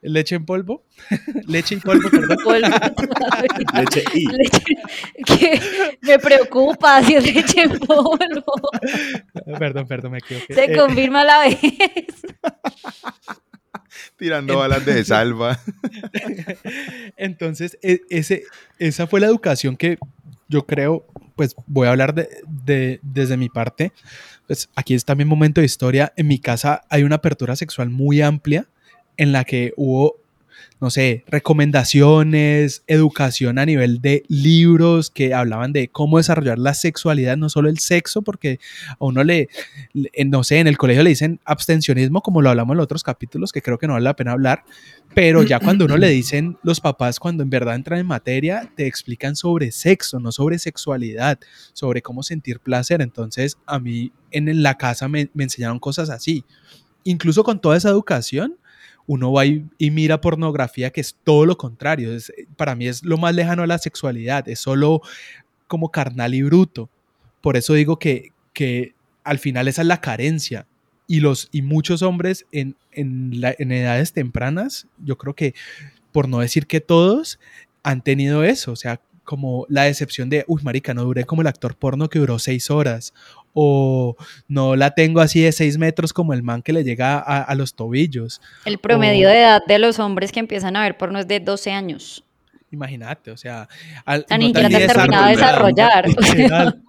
leche 0.02 0.34
en 0.34 0.44
polvo. 0.44 0.84
leche 1.46 1.76
y 1.76 1.78
polvo, 1.78 2.10
perdón. 2.10 2.38
Polvo. 2.42 2.68
Leche 3.74 4.04
y. 4.14 4.26
Leche- 4.26 4.76
que 5.24 5.60
me 6.02 6.18
preocupa 6.18 7.02
si 7.04 7.14
es 7.14 7.34
leche 7.34 7.62
en 7.62 7.78
polvo. 7.78 8.68
perdón, 9.58 9.86
perdón, 9.86 10.12
me 10.12 10.18
equivoqué. 10.18 10.54
Se 10.54 10.64
Eh, 10.64 10.76
confirma 10.76 11.22
la 11.24 11.38
vez. 11.40 11.58
Tirando 14.16 14.58
balas 14.58 14.84
de 14.84 15.04
salva. 15.04 15.58
Entonces, 17.16 17.78
e- 17.82 18.00
ese, 18.10 18.44
esa 18.78 19.06
fue 19.06 19.20
la 19.20 19.26
educación 19.26 19.76
que 19.76 19.98
yo 20.48 20.66
creo, 20.66 21.06
pues 21.36 21.54
voy 21.66 21.86
a 21.88 21.90
hablar 21.90 22.14
de, 22.14 22.28
de- 22.64 23.00
desde 23.02 23.36
mi 23.36 23.48
parte. 23.48 23.92
Pues 24.46 24.68
aquí 24.74 24.94
está 24.94 25.14
mi 25.14 25.24
momento 25.24 25.60
de 25.60 25.66
historia. 25.66 26.12
En 26.16 26.28
mi 26.28 26.38
casa 26.38 26.82
hay 26.90 27.02
una 27.02 27.16
apertura 27.16 27.56
sexual 27.56 27.90
muy 27.90 28.20
amplia 28.20 28.66
en 29.16 29.32
la 29.32 29.44
que 29.44 29.72
hubo, 29.76 30.16
no 30.84 30.90
sé, 30.90 31.24
recomendaciones, 31.28 32.82
educación 32.86 33.58
a 33.58 33.64
nivel 33.64 34.02
de 34.02 34.22
libros 34.28 35.08
que 35.10 35.32
hablaban 35.32 35.72
de 35.72 35.88
cómo 35.88 36.18
desarrollar 36.18 36.58
la 36.58 36.74
sexualidad, 36.74 37.38
no 37.38 37.48
solo 37.48 37.70
el 37.70 37.78
sexo, 37.78 38.20
porque 38.20 38.60
a 38.90 38.96
uno 38.98 39.24
le, 39.24 39.48
le- 39.94 40.10
no 40.26 40.44
sé, 40.44 40.58
en 40.58 40.66
el 40.66 40.76
colegio 40.76 41.02
le 41.02 41.08
dicen 41.08 41.40
abstencionismo, 41.46 42.20
como 42.20 42.42
lo 42.42 42.50
hablamos 42.50 42.74
en 42.74 42.78
los 42.78 42.84
otros 42.84 43.02
capítulos, 43.02 43.50
que 43.50 43.62
creo 43.62 43.78
que 43.78 43.86
no 43.86 43.94
vale 43.94 44.04
la 44.04 44.14
pena 44.14 44.32
hablar, 44.32 44.64
pero 45.14 45.42
ya 45.42 45.58
cuando 45.58 45.86
uno 45.86 45.96
le 45.96 46.08
dicen 46.10 46.58
los 46.62 46.80
papás, 46.80 47.18
cuando 47.18 47.42
en 47.42 47.48
verdad 47.48 47.76
entran 47.76 48.00
en 48.00 48.06
materia, 48.06 48.70
te 48.76 48.86
explican 48.86 49.36
sobre 49.36 49.72
sexo, 49.72 50.20
no 50.20 50.32
sobre 50.32 50.58
sexualidad, 50.58 51.38
sobre 51.72 52.02
cómo 52.02 52.22
sentir 52.22 52.60
placer. 52.60 53.00
Entonces, 53.00 53.56
a 53.64 53.78
mí 53.78 54.12
en 54.32 54.62
la 54.62 54.76
casa 54.76 55.08
me, 55.08 55.30
me 55.32 55.44
enseñaron 55.44 55.78
cosas 55.78 56.10
así. 56.10 56.44
Incluso 57.04 57.42
con 57.44 57.60
toda 57.60 57.76
esa 57.76 57.88
educación, 57.90 58.56
uno 59.06 59.32
va 59.32 59.44
y, 59.46 59.64
mira 59.78 60.20
pornografía 60.20 60.90
que 60.90 61.00
es 61.00 61.16
todo 61.24 61.46
lo 61.46 61.56
contrario. 61.58 62.12
Es- 62.14 62.32
para 62.56 62.74
mí 62.74 62.86
es 62.88 63.02
lo 63.04 63.18
más 63.18 63.34
lejano 63.34 63.62
a 63.62 63.66
la 63.66 63.78
sexualidad, 63.78 64.48
es 64.48 64.60
solo 64.60 65.02
como 65.66 65.90
carnal 65.90 66.34
y 66.34 66.42
bruto. 66.42 66.88
Por 67.40 67.56
eso 67.56 67.74
digo 67.74 67.98
que, 67.98 68.32
que 68.52 68.94
al 69.24 69.38
final 69.38 69.68
esa 69.68 69.82
es 69.82 69.88
la 69.88 70.00
carencia. 70.00 70.66
Y, 71.06 71.20
los, 71.20 71.48
y 71.52 71.60
muchos 71.60 72.00
hombres 72.00 72.46
en, 72.50 72.76
en, 72.92 73.40
la- 73.40 73.54
en 73.58 73.72
edades 73.72 74.12
tempranas, 74.14 74.86
yo 75.04 75.18
creo 75.18 75.34
que, 75.34 75.54
por 76.12 76.28
no 76.28 76.40
decir 76.40 76.66
que 76.66 76.80
todos, 76.80 77.38
han 77.82 78.00
tenido 78.02 78.42
eso. 78.44 78.72
O 78.72 78.76
sea, 78.76 79.00
como 79.24 79.66
la 79.68 79.82
decepción 79.84 80.30
de, 80.30 80.44
uy, 80.48 80.62
marica, 80.62 80.94
no 80.94 81.04
duré 81.04 81.24
como 81.24 81.42
el 81.42 81.48
actor 81.48 81.76
porno 81.76 82.08
que 82.08 82.18
duró 82.18 82.38
seis 82.38 82.70
horas. 82.70 83.12
O 83.54 84.16
no 84.48 84.74
la 84.76 84.90
tengo 84.90 85.20
así 85.20 85.40
de 85.40 85.52
seis 85.52 85.78
metros 85.78 86.12
como 86.12 86.34
el 86.34 86.42
man 86.42 86.60
que 86.60 86.72
le 86.72 86.84
llega 86.84 87.18
a, 87.18 87.42
a 87.42 87.54
los 87.54 87.74
tobillos. 87.74 88.40
El 88.64 88.78
promedio 88.78 89.28
de 89.28 89.40
edad 89.40 89.62
de 89.66 89.78
los 89.78 89.98
hombres 90.00 90.32
que 90.32 90.40
empiezan 90.40 90.76
a 90.76 90.82
ver 90.82 90.98
porno 90.98 91.20
es 91.20 91.28
de 91.28 91.40
12 91.40 91.70
años. 91.70 92.24
Imagínate, 92.74 93.30
o 93.30 93.36
sea, 93.36 93.68
al, 94.04 94.26
sea, 94.26 94.38
ni 94.38 94.46
siquiera 94.46 94.68
te 94.68 94.76
has 94.76 94.92
terminado 94.92 95.24
de 95.26 95.30
desarrollar. 95.30 96.08
Literal. 96.36 96.82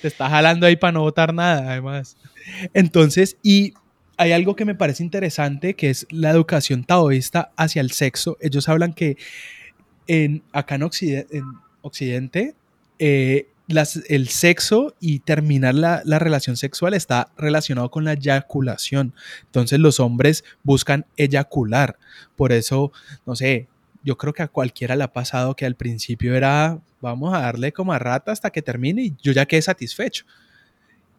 Te 0.00 0.08
está 0.08 0.28
jalando 0.28 0.66
ahí 0.66 0.76
para 0.76 0.92
no 0.92 1.02
votar 1.02 1.32
nada, 1.32 1.70
además. 1.70 2.16
Entonces, 2.72 3.36
y 3.42 3.74
hay 4.16 4.32
algo 4.32 4.56
que 4.56 4.64
me 4.64 4.74
parece 4.74 5.02
interesante, 5.02 5.74
que 5.74 5.90
es 5.90 6.06
la 6.10 6.30
educación 6.30 6.84
taoísta 6.84 7.52
hacia 7.56 7.80
el 7.80 7.92
sexo. 7.92 8.36
Ellos 8.40 8.68
hablan 8.68 8.92
que 8.94 9.16
en, 10.06 10.42
acá 10.52 10.76
en 10.76 10.82
Occidente, 11.82 12.54
eh, 12.98 13.48
las- 13.68 14.00
el 14.08 14.28
sexo 14.28 14.94
y 15.00 15.20
terminar 15.20 15.74
la, 15.74 16.02
la 16.04 16.18
relación 16.18 16.56
sexual 16.56 16.94
está 16.94 17.30
relacionado 17.36 17.90
con 17.90 18.04
la 18.04 18.12
eyaculación. 18.14 19.14
Entonces 19.44 19.78
los 19.78 20.00
hombres 20.00 20.44
buscan 20.62 21.06
eyacular. 21.16 21.96
Por 22.36 22.52
eso, 22.52 22.92
no 23.26 23.36
sé, 23.36 23.68
yo 24.04 24.18
creo 24.18 24.32
que 24.32 24.42
a 24.42 24.48
cualquiera 24.48 24.96
le 24.96 25.04
ha 25.04 25.12
pasado 25.12 25.54
que 25.54 25.64
al 25.64 25.76
principio 25.76 26.34
era, 26.34 26.78
vamos 27.00 27.32
a 27.34 27.40
darle 27.40 27.72
como 27.72 27.92
a 27.92 27.98
rata 27.98 28.32
hasta 28.32 28.50
que 28.50 28.62
termine 28.62 29.02
y 29.04 29.14
yo 29.22 29.32
ya 29.32 29.46
quedé 29.46 29.62
satisfecho. 29.62 30.24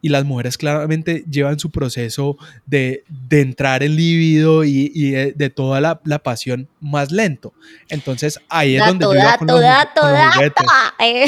Y 0.02 0.10
las 0.10 0.26
mujeres 0.26 0.58
claramente 0.58 1.24
llevan 1.30 1.58
su 1.58 1.70
proceso 1.70 2.36
de, 2.66 3.04
de 3.08 3.40
entrar 3.40 3.82
en 3.82 3.96
líbido 3.96 4.62
y, 4.62 4.92
y 4.94 5.12
de, 5.12 5.32
de 5.32 5.48
toda 5.48 5.80
la, 5.80 5.98
la 6.04 6.18
pasión 6.18 6.68
más 6.78 7.10
lento. 7.10 7.54
Entonces 7.88 8.38
ahí 8.50 8.76
es 8.76 8.84
donde 8.84 9.06
yo 9.06 9.14
iba 9.14 9.38
con 9.38 9.46
dato, 9.46 9.60
los, 9.60 9.62
dato, 9.62 10.00
con 10.02 10.10
los 10.10 10.18
dato. 10.18 10.34
juguetes. 10.34 10.66
Eh, 11.00 11.26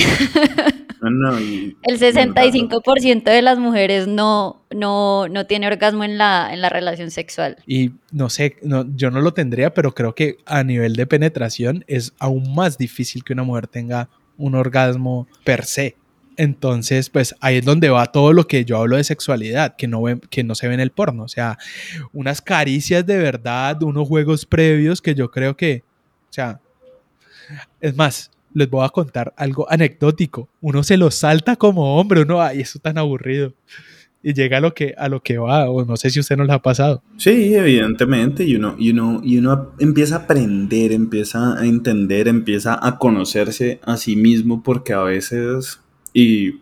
No, 1.11 1.33
no, 1.33 1.41
y- 1.41 1.77
El 1.83 1.99
65% 1.99 3.31
de 3.31 3.43
las 3.43 3.59
mujeres 3.59 4.07
no, 4.09 4.63
no, 4.71 5.29
no 5.29 5.47
tiene 5.47 5.67
orgasmo 5.67 6.05
en 6.05 6.19
la, 6.19 6.51
en 6.53 6.61
la 6.61 6.69
relación 6.69 7.11
sexual. 7.11 7.57
Y 7.67 7.93
no 8.13 8.29
sé, 8.31 8.57
no, 8.63 8.87
yo 8.97 9.11
no 9.11 9.21
lo 9.21 9.33
tendría, 9.35 9.73
pero 9.75 9.95
creo 9.95 10.15
que 10.15 10.39
a 10.47 10.63
nivel 10.65 10.97
de 10.97 11.07
penetración 11.07 11.85
es 11.87 12.13
aún 12.19 12.55
más 12.55 12.79
difícil 12.79 13.25
que 13.25 13.33
una 13.33 13.43
mujer 13.43 13.67
tenga 13.67 14.09
un 14.37 14.55
orgasmo 14.55 15.27
per 15.45 15.65
se. 15.65 15.97
Entonces, 16.39 17.09
pues 17.09 17.35
ahí 17.41 17.57
es 17.57 17.65
donde 17.65 17.89
va 17.89 18.05
todo 18.13 18.35
lo 18.35 18.47
que 18.47 18.67
yo 18.67 18.77
hablo 18.79 18.97
de 18.99 19.05
sexualidad, 19.05 19.75
que 19.77 19.89
no, 19.89 20.03
que 20.29 20.45
no 20.45 20.55
se 20.55 20.69
ve 20.69 20.75
en 20.75 20.81
el 20.81 20.91
porno. 20.91 21.23
O 21.23 21.29
sea, 21.29 21.57
unas 22.13 22.43
caricias 22.43 23.07
de 23.07 23.17
verdad, 23.17 23.83
unos 23.83 24.07
juegos 24.07 24.45
previos 24.45 25.01
que 25.01 25.15
yo 25.15 25.31
creo 25.31 25.57
que, 25.57 25.83
o 26.29 26.33
sea, 26.33 26.61
es 27.81 27.97
más, 27.97 28.31
les 28.57 28.71
voy 28.71 28.85
a 28.85 28.89
contar 28.89 29.35
algo 29.37 29.71
anecdótico. 29.71 30.49
Uno 30.63 30.83
se 30.83 30.97
lo 30.97 31.11
salta 31.11 31.57
como 31.57 32.01
hombre, 32.01 32.23
uno, 32.23 32.41
ay, 32.41 32.61
eso 32.63 32.79
tan 32.79 32.97
aburrido. 32.97 33.53
Y 34.23 34.33
llega 34.33 34.57
a 34.57 34.61
lo 34.61 34.73
que, 34.75 34.95
a 34.97 35.09
lo 35.09 35.21
que 35.23 35.37
va, 35.39 35.69
o 35.71 35.85
no 35.85 35.97
sé 35.97 36.09
si 36.11 36.19
usted 36.21 36.37
nos 36.37 36.47
lo 36.47 36.55
ha 36.55 36.63
pasado. 36.63 37.03
Sí, 37.19 37.55
evidentemente, 37.55 38.45
y 38.45 38.57
uno, 38.57 38.75
y, 38.79 38.91
uno, 38.91 39.21
y 39.23 39.39
uno 39.39 39.73
empieza 39.79 40.17
a 40.17 40.19
aprender, 40.21 40.91
empieza 40.93 41.59
a 41.61 41.67
entender, 41.67 42.27
empieza 42.29 42.79
a 42.85 42.99
conocerse 42.99 43.79
a 43.85 43.97
sí 43.99 44.17
mismo, 44.17 44.63
porque 44.63 44.95
a 44.95 45.03
veces, 45.03 45.81
y 46.15 46.61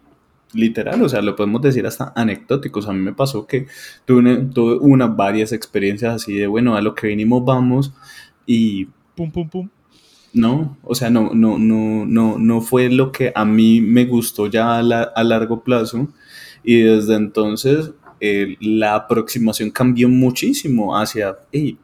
literal, 0.53 1.01
o 1.03 1.09
sea, 1.09 1.23
lo 1.23 1.37
podemos 1.37 1.63
decir 1.63 1.87
hasta 1.87 2.13
anecdóticos, 2.17 2.87
a 2.89 2.93
mí 2.93 2.99
me 3.01 3.13
pasó 3.15 3.47
que 3.47 3.67
tuve, 4.05 4.19
una- 4.19 4.51
tuve 4.51 4.77
unas 4.81 5.17
varias 5.17 5.53
experiencias 5.53 6.13
así 6.15 6.35
de, 6.35 6.47
bueno, 6.49 6.77
a 6.77 6.83
lo 6.83 6.95
que 6.95 7.07
vinimos 7.07 7.45
vamos, 7.45 7.93
y 8.47 8.87
Pum, 9.15 9.31
pum, 9.31 9.49
pum. 9.49 9.69
No, 10.35 10.77
o 10.83 10.95
sea, 10.95 11.09
no, 11.11 11.31
no, 11.33 11.59
no, 11.59 12.05
no, 12.07 12.39
no 12.39 12.61
fue 12.61 12.91
lo 12.91 13.13
que 13.13 13.33
a 13.35 13.45
mí 13.45 13.81
me 13.81 14.05
gustó 14.05 14.47
ya 14.49 14.77
a, 14.79 14.83
la- 14.83 15.03
a 15.15 15.25
largo 15.25 15.63
plazo. 15.65 16.09
Y 16.63 16.81
desde 16.83 17.15
entonces 17.15 17.91
eh, 18.21 18.57
la 18.61 18.95
aproximación 18.95 19.71
cambió 19.71 20.09
muchísimo 20.09 20.97
hacia, 20.99 21.37
hey, 21.53 21.79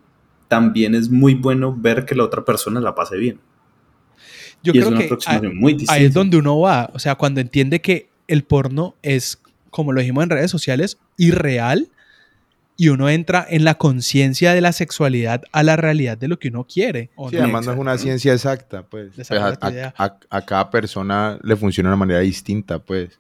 también 0.48 0.94
es 0.94 1.08
muy 1.10 1.34
bueno 1.34 1.74
ver 1.76 2.04
que 2.04 2.14
la 2.14 2.24
otra 2.24 2.44
persona 2.44 2.80
la 2.80 2.94
pase 2.94 3.16
bien. 3.16 3.38
Yo 4.62 4.72
y 4.74 4.78
es 4.78 4.84
creo 4.84 4.88
una 4.88 4.98
que 4.98 5.04
aproximación 5.06 5.56
muy 5.56 5.72
distinta. 5.72 5.92
ahí 5.94 6.04
es 6.04 6.12
donde 6.14 6.36
uno 6.36 6.58
va. 6.60 6.90
O 6.92 6.98
sea, 6.98 7.14
cuando 7.14 7.40
entiende 7.40 7.80
que 7.80 8.08
el 8.28 8.42
porno 8.44 8.94
es, 9.02 9.40
como 9.70 9.92
lo 9.92 10.00
dijimos 10.00 10.24
en 10.24 10.30
redes 10.30 10.50
sociales, 10.50 10.98
irreal 11.16 11.88
y 12.80 12.88
uno 12.88 13.10
entra 13.10 13.46
en 13.46 13.64
la 13.64 13.74
conciencia 13.74 14.54
de 14.54 14.62
la 14.62 14.72
sexualidad 14.72 15.42
a 15.52 15.62
la 15.62 15.76
realidad 15.76 16.16
de 16.16 16.28
lo 16.28 16.38
que 16.38 16.48
uno 16.48 16.64
quiere. 16.64 17.10
Sí, 17.28 17.36
además 17.36 17.66
no 17.66 17.72
es 17.72 17.78
una 17.78 17.98
ciencia 17.98 18.32
exacta, 18.32 18.84
pues. 18.84 19.10
pues 19.14 19.30
a, 19.32 20.16
a, 20.30 20.46
cada 20.46 20.70
persona 20.70 21.38
le 21.42 21.56
funciona 21.56 21.90
de 21.90 21.92
una 21.92 21.98
manera 21.98 22.20
distinta, 22.20 22.78
pues. 22.78 23.18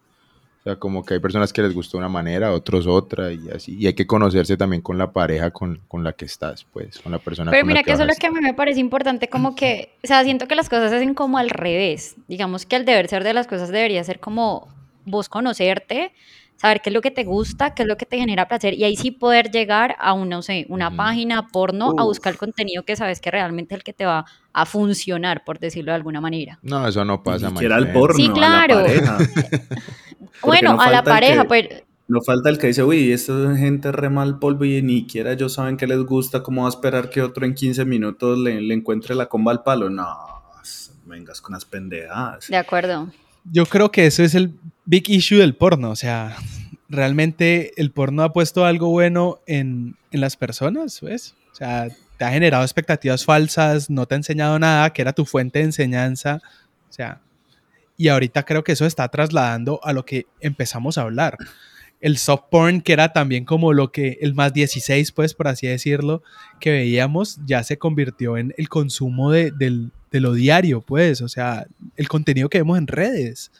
O 0.60 0.62
sea, 0.62 0.76
como 0.76 1.04
que 1.04 1.12
hay 1.12 1.20
personas 1.20 1.52
que 1.52 1.60
les 1.60 1.74
gusta 1.74 1.98
una 1.98 2.08
manera, 2.08 2.52
otros 2.52 2.86
otra 2.86 3.34
y 3.34 3.50
así. 3.54 3.76
Y 3.78 3.86
hay 3.86 3.92
que 3.92 4.06
conocerse 4.06 4.56
también 4.56 4.80
con 4.80 4.96
la 4.96 5.12
pareja 5.12 5.50
con, 5.50 5.78
con 5.88 6.04
la 6.04 6.14
que 6.14 6.24
estás, 6.24 6.64
pues, 6.72 6.98
con 6.98 7.12
la 7.12 7.18
persona. 7.18 7.50
Pero 7.50 7.66
mira 7.66 7.82
que, 7.82 7.92
eso 7.92 8.04
es 8.04 8.08
lo 8.08 8.14
que 8.14 8.28
a 8.28 8.30
mí 8.30 8.40
me 8.40 8.54
parece 8.54 8.80
importante, 8.80 9.28
como 9.28 9.54
que, 9.54 9.90
o 10.02 10.06
sea, 10.06 10.24
siento 10.24 10.48
que 10.48 10.54
las 10.54 10.70
cosas 10.70 10.88
se 10.88 10.96
hacen 10.96 11.12
como 11.12 11.36
al 11.36 11.50
revés. 11.50 12.16
Digamos 12.28 12.64
que 12.64 12.76
el 12.76 12.86
deber 12.86 13.08
ser 13.08 13.24
de 13.24 13.34
las 13.34 13.46
cosas 13.46 13.68
debería 13.68 14.02
ser 14.04 14.20
como 14.20 14.68
vos 15.04 15.28
conocerte, 15.28 16.12
saber 16.60 16.82
qué 16.82 16.90
es 16.90 16.94
lo 16.94 17.00
que 17.00 17.10
te 17.10 17.24
gusta, 17.24 17.74
qué 17.74 17.82
es 17.82 17.88
lo 17.88 17.96
que 17.96 18.04
te 18.04 18.18
genera 18.18 18.46
placer 18.46 18.74
y 18.74 18.84
ahí 18.84 18.94
sí 18.94 19.10
poder 19.10 19.50
llegar 19.50 19.96
a 19.98 20.12
una, 20.12 20.36
no 20.36 20.42
sé, 20.42 20.66
una 20.68 20.94
página 20.94 21.48
porno 21.48 21.94
a 21.96 22.04
buscar 22.04 22.34
el 22.34 22.38
contenido 22.38 22.82
que 22.82 22.96
sabes 22.96 23.18
que 23.20 23.30
realmente 23.30 23.74
es 23.74 23.78
el 23.78 23.82
que 23.82 23.94
te 23.94 24.04
va 24.04 24.26
a 24.52 24.66
funcionar, 24.66 25.42
por 25.44 25.58
decirlo 25.58 25.92
de 25.92 25.96
alguna 25.96 26.20
manera. 26.20 26.58
No, 26.62 26.86
eso 26.86 27.02
no 27.04 27.22
pasa. 27.22 27.50
Ni 27.50 27.64
el 27.64 27.92
porno, 27.92 28.14
sí, 28.14 28.28
claro. 28.28 28.84
bueno, 30.42 30.78
a 30.78 30.90
la 30.90 31.02
pareja, 31.02 31.44
pues... 31.44 31.66
No 32.08 32.20
falta 32.20 32.50
el 32.50 32.58
que 32.58 32.66
dice, 32.66 32.82
uy, 32.82 33.10
esta 33.10 33.56
gente 33.56 33.90
re 33.90 34.10
mal 34.10 34.38
polvo 34.38 34.64
y 34.66 34.82
ni 34.82 35.00
siquiera 35.00 35.32
ellos 35.32 35.54
saben 35.54 35.78
que 35.78 35.86
les 35.86 36.00
gusta, 36.00 36.42
¿cómo 36.42 36.62
va 36.62 36.68
a 36.68 36.70
esperar 36.70 37.08
que 37.08 37.22
otro 37.22 37.46
en 37.46 37.54
15 37.54 37.86
minutos 37.86 38.36
le, 38.38 38.60
le 38.60 38.74
encuentre 38.74 39.14
la 39.14 39.26
comba 39.26 39.52
al 39.52 39.62
palo? 39.62 39.88
No, 39.88 40.04
vengas 41.06 41.40
con 41.40 41.54
las 41.54 41.64
pendejadas. 41.64 42.48
De 42.48 42.56
acuerdo. 42.56 43.08
Yo 43.50 43.64
creo 43.64 43.90
que 43.90 44.06
eso 44.06 44.22
es 44.22 44.34
el 44.34 44.54
big 44.90 45.08
issue 45.08 45.38
del 45.38 45.54
porno, 45.54 45.90
o 45.90 45.96
sea, 45.96 46.36
realmente 46.88 47.72
el 47.80 47.92
porno 47.92 48.24
ha 48.24 48.32
puesto 48.32 48.64
algo 48.64 48.88
bueno 48.88 49.38
en, 49.46 49.94
en 50.10 50.20
las 50.20 50.36
personas, 50.36 51.00
¿ves? 51.00 51.36
O 51.52 51.54
sea, 51.54 51.86
te 52.18 52.24
ha 52.24 52.32
generado 52.32 52.64
expectativas 52.64 53.24
falsas, 53.24 53.88
no 53.88 54.06
te 54.06 54.16
ha 54.16 54.18
enseñado 54.18 54.58
nada, 54.58 54.92
que 54.92 55.00
era 55.00 55.12
tu 55.12 55.24
fuente 55.24 55.60
de 55.60 55.66
enseñanza, 55.66 56.42
o 56.88 56.92
sea, 56.92 57.20
y 57.96 58.08
ahorita 58.08 58.42
creo 58.42 58.64
que 58.64 58.72
eso 58.72 58.84
está 58.84 59.06
trasladando 59.08 59.78
a 59.84 59.92
lo 59.92 60.04
que 60.04 60.26
empezamos 60.40 60.98
a 60.98 61.02
hablar. 61.02 61.36
El 62.00 62.18
soft 62.18 62.46
porn, 62.50 62.80
que 62.80 62.92
era 62.92 63.12
también 63.12 63.44
como 63.44 63.72
lo 63.72 63.92
que 63.92 64.18
el 64.22 64.34
más 64.34 64.52
16, 64.52 65.12
pues 65.12 65.34
por 65.34 65.46
así 65.46 65.68
decirlo, 65.68 66.24
que 66.58 66.72
veíamos, 66.72 67.38
ya 67.46 67.62
se 67.62 67.78
convirtió 67.78 68.38
en 68.38 68.54
el 68.56 68.68
consumo 68.68 69.30
de, 69.30 69.52
lo 70.10 70.32
diario, 70.32 70.80
pues, 70.80 71.20
o 71.20 71.28
sea, 71.28 71.68
el 71.94 72.08
contenido 72.08 72.48
que 72.48 72.58
vemos 72.58 72.76
en 72.76 72.88
redes. 72.88 73.52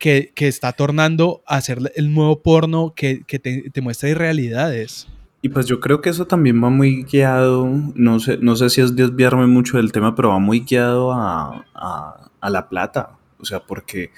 Que, 0.00 0.32
está 0.36 0.72
tornando 0.72 1.42
a 1.46 1.60
ser 1.60 1.78
el 1.94 2.12
nuevo 2.12 2.42
porno 2.42 2.94
que, 2.96 3.22
te, 3.28 3.70
te, 3.70 3.80
muestra 3.80 4.08
irrealidades. 4.08 5.06
Y 5.42 5.50
pues 5.50 5.66
yo 5.66 5.78
creo 5.78 6.00
que 6.00 6.10
eso 6.10 6.26
también 6.26 6.62
va 6.62 6.70
muy 6.70 7.04
guiado, 7.04 7.68
no 7.94 8.18
sé, 8.18 8.38
no 8.38 8.56
sé 8.56 8.70
si 8.70 8.80
es 8.80 8.96
desviarme 8.96 9.46
mucho 9.46 9.76
del 9.76 9.92
tema, 9.92 10.16
pero 10.16 10.30
va 10.30 10.38
muy 10.38 10.60
guiado 10.60 11.12
a, 11.12 11.64
a 11.74 12.50
la 12.50 12.68
plata. 12.68 13.10
O 13.38 13.44
sea, 13.44 13.60
porque 13.60 14.10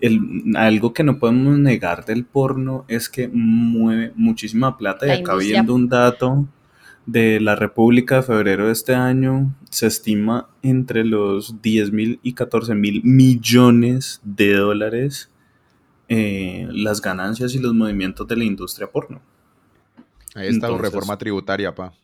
el, 0.00 0.20
algo 0.56 0.92
que 0.92 1.02
no 1.02 1.18
podemos 1.18 1.58
negar 1.58 2.04
del 2.04 2.24
porno 2.24 2.84
es 2.88 3.08
que 3.08 3.28
mueve 3.28 4.12
muchísima 4.14 4.76
plata. 4.76 5.06
y 5.06 5.10
acá 5.20 5.34
viendo 5.36 5.74
un 5.74 5.88
dato 5.88 6.46
de 7.08 7.40
la 7.40 7.56
República 7.56 8.16
de 8.16 8.22
febrero 8.22 8.66
de 8.66 8.72
este 8.72 8.94
año, 8.94 9.56
se 9.70 9.86
estima 9.86 10.50
entre 10.62 11.06
los 11.06 11.62
10 11.62 11.90
mil 11.90 12.20
y 12.22 12.34
14 12.34 12.74
mil 12.74 13.00
millones 13.02 14.20
de 14.24 14.54
dólares 14.54 15.30
eh, 16.08 16.68
las 16.70 17.00
ganancias 17.00 17.54
y 17.54 17.60
los 17.60 17.72
movimientos 17.72 18.28
de 18.28 18.36
la 18.36 18.44
industria 18.44 18.90
porno. 18.90 19.22
Ahí 20.34 20.48
está 20.48 20.68
la 20.68 20.76
reforma 20.76 21.16
tributaria, 21.16 21.74
pa. 21.74 21.94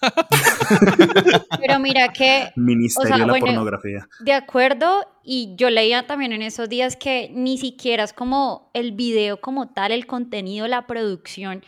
Pero 1.60 1.78
mira 1.78 2.08
que... 2.08 2.50
Ministerio 2.56 3.26
de 3.26 3.26
la 3.26 3.38
pornografía. 3.38 4.08
De 4.20 4.32
acuerdo, 4.32 5.06
y 5.22 5.54
yo 5.56 5.68
leía 5.68 6.06
también 6.06 6.32
en 6.32 6.40
esos 6.40 6.70
días 6.70 6.96
que 6.96 7.30
ni 7.34 7.58
siquiera 7.58 8.02
es 8.02 8.14
como 8.14 8.70
el 8.72 8.92
video 8.92 9.42
como 9.42 9.68
tal, 9.68 9.92
el 9.92 10.06
contenido, 10.06 10.66
la 10.68 10.86
producción, 10.86 11.62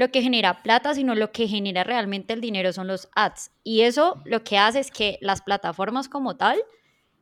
lo 0.00 0.10
que 0.10 0.22
genera 0.22 0.62
plata, 0.62 0.94
sino 0.94 1.14
lo 1.14 1.30
que 1.30 1.46
genera 1.46 1.84
realmente 1.84 2.32
el 2.32 2.40
dinero 2.40 2.72
son 2.72 2.86
los 2.86 3.10
ads. 3.14 3.50
Y 3.62 3.82
eso 3.82 4.22
lo 4.24 4.42
que 4.42 4.56
hace 4.56 4.80
es 4.80 4.90
que 4.90 5.18
las 5.20 5.42
plataformas 5.42 6.08
como 6.08 6.36
tal 6.36 6.58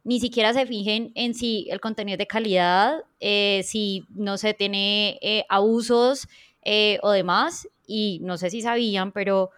ni 0.05 0.21
siquiera 0.21 0.55
se 0.55 0.65
fijen 0.65 1.11
en 1.17 1.35
si 1.35 1.67
el 1.71 1.81
contenido 1.81 2.15
es 2.15 2.19
de 2.19 2.29
calidad, 2.29 3.05
eh, 3.19 3.63
si 3.65 4.07
no 4.11 4.39
se 4.39 4.55
tiene 4.55 5.19
eh, 5.23 5.45
abusos 5.49 6.29
eh, 6.63 7.01
o 7.03 7.11
demás. 7.11 7.69
Y 7.85 8.21
no 8.23 8.39
sé 8.39 8.49
si 8.49 8.63
sabían, 8.63 9.11
pero 9.11 9.51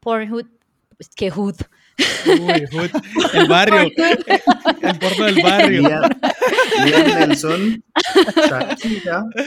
Pornhub, 0.00 0.48
pues, 0.96 1.10
que 1.14 1.30
Hood. 1.30 1.56
Uy, 2.26 2.66
el 3.34 3.48
barrio, 3.48 3.82
el 4.82 4.98
porno 4.98 5.24
del 5.26 5.42
barrio. 5.42 5.90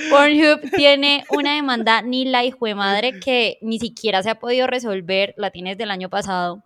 Pornhub 0.10 0.72
tiene 0.76 1.26
una 1.30 1.56
demanda 1.56 2.02
ni 2.02 2.26
la 2.26 2.46
hijo 2.46 2.66
de 2.66 2.76
madre 2.76 3.20
que 3.20 3.58
ni 3.62 3.80
siquiera 3.80 4.24
se 4.24 4.30
ha 4.30 4.40
podido 4.40 4.68
resolver, 4.68 5.34
la 5.38 5.52
tiene 5.52 5.72
desde 5.72 5.84
el 5.84 5.92
año 5.92 6.10
pasado, 6.10 6.64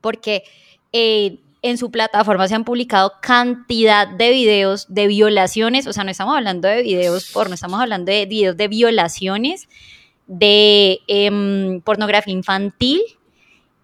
porque 0.00 0.44
eh, 0.92 1.38
en 1.62 1.78
su 1.78 1.90
plataforma 1.90 2.48
se 2.48 2.54
han 2.54 2.64
publicado 2.64 3.14
cantidad 3.22 4.06
de 4.06 4.30
videos 4.30 4.86
de 4.88 5.06
violaciones, 5.06 5.86
o 5.86 5.92
sea, 5.92 6.04
no 6.04 6.10
estamos 6.10 6.36
hablando 6.36 6.68
de 6.68 6.82
videos 6.82 7.30
porno, 7.32 7.54
estamos 7.54 7.80
hablando 7.80 8.10
de 8.10 8.26
videos 8.26 8.56
de 8.56 8.68
violaciones 8.68 9.68
de 10.26 11.00
em, 11.06 11.80
pornografía 11.80 12.32
infantil. 12.32 13.00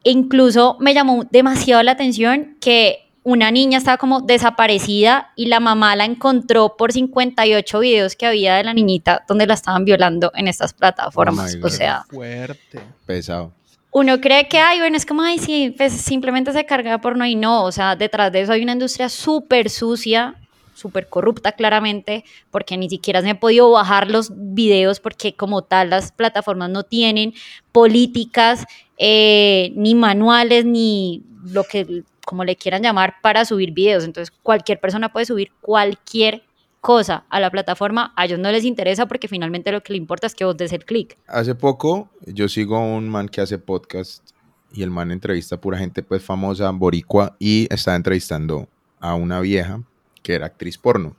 E 0.04 0.10
incluso 0.10 0.76
me 0.80 0.94
llamó 0.94 1.24
demasiado 1.30 1.82
la 1.82 1.92
atención 1.92 2.56
que 2.60 3.08
una 3.24 3.50
niña 3.50 3.78
estaba 3.78 3.98
como 3.98 4.22
desaparecida 4.22 5.32
y 5.36 5.46
la 5.46 5.60
mamá 5.60 5.94
la 5.96 6.06
encontró 6.06 6.76
por 6.78 6.92
58 6.92 7.80
videos 7.80 8.16
que 8.16 8.26
había 8.26 8.56
de 8.56 8.64
la 8.64 8.72
niñita 8.72 9.24
donde 9.28 9.46
la 9.46 9.54
estaban 9.54 9.84
violando 9.84 10.32
en 10.34 10.48
estas 10.48 10.72
plataformas. 10.72 11.58
Oh 11.62 11.66
o 11.66 11.68
sea, 11.68 12.04
fuerte. 12.08 12.80
Pesado. 13.04 13.52
Uno 13.90 14.20
cree 14.20 14.48
que, 14.48 14.58
ay, 14.58 14.78
bueno, 14.78 14.96
es 14.96 15.04
como, 15.04 15.22
ay, 15.22 15.38
sí, 15.38 15.74
pues 15.76 15.92
simplemente 15.92 16.52
se 16.52 16.64
carga 16.64 17.00
porno 17.00 17.26
y 17.26 17.34
no, 17.34 17.64
o 17.64 17.72
sea, 17.72 17.96
detrás 17.96 18.32
de 18.32 18.42
eso 18.42 18.52
hay 18.52 18.62
una 18.62 18.72
industria 18.72 19.08
súper 19.08 19.68
sucia 19.70 20.34
súper 20.78 21.08
corrupta 21.08 21.52
claramente, 21.52 22.24
porque 22.50 22.76
ni 22.76 22.88
siquiera 22.88 23.20
se 23.22 23.30
han 23.30 23.38
podido 23.38 23.70
bajar 23.70 24.10
los 24.10 24.32
videos 24.34 25.00
porque 25.00 25.34
como 25.34 25.62
tal 25.62 25.90
las 25.90 26.12
plataformas 26.12 26.70
no 26.70 26.82
tienen 26.84 27.34
políticas, 27.72 28.64
eh, 28.96 29.72
ni 29.74 29.94
manuales, 29.94 30.64
ni 30.64 31.22
lo 31.44 31.64
que 31.64 32.04
como 32.24 32.44
le 32.44 32.56
quieran 32.56 32.82
llamar 32.82 33.14
para 33.22 33.44
subir 33.44 33.72
videos. 33.72 34.04
Entonces 34.04 34.34
cualquier 34.42 34.80
persona 34.80 35.12
puede 35.12 35.26
subir 35.26 35.50
cualquier 35.60 36.42
cosa 36.80 37.24
a 37.28 37.40
la 37.40 37.50
plataforma, 37.50 38.12
a 38.16 38.24
ellos 38.24 38.38
no 38.38 38.50
les 38.50 38.64
interesa 38.64 39.06
porque 39.06 39.28
finalmente 39.28 39.72
lo 39.72 39.82
que 39.82 39.92
le 39.92 39.98
importa 39.98 40.26
es 40.26 40.34
que 40.34 40.44
vos 40.44 40.56
des 40.56 40.72
el 40.72 40.84
clic. 40.84 41.18
Hace 41.26 41.54
poco 41.54 42.08
yo 42.26 42.48
sigo 42.48 42.76
a 42.76 42.80
un 42.80 43.08
man 43.08 43.28
que 43.28 43.40
hace 43.40 43.58
podcast 43.58 44.30
y 44.72 44.82
el 44.82 44.90
man 44.90 45.10
entrevista 45.10 45.56
a 45.56 45.60
pura 45.60 45.78
gente 45.78 46.02
pues 46.02 46.22
famosa, 46.22 46.70
boricua, 46.70 47.36
y 47.38 47.66
está 47.72 47.94
entrevistando 47.94 48.68
a 49.00 49.14
una 49.14 49.40
vieja 49.40 49.82
que 50.28 50.34
era 50.34 50.44
actriz 50.44 50.76
porno. 50.76 51.16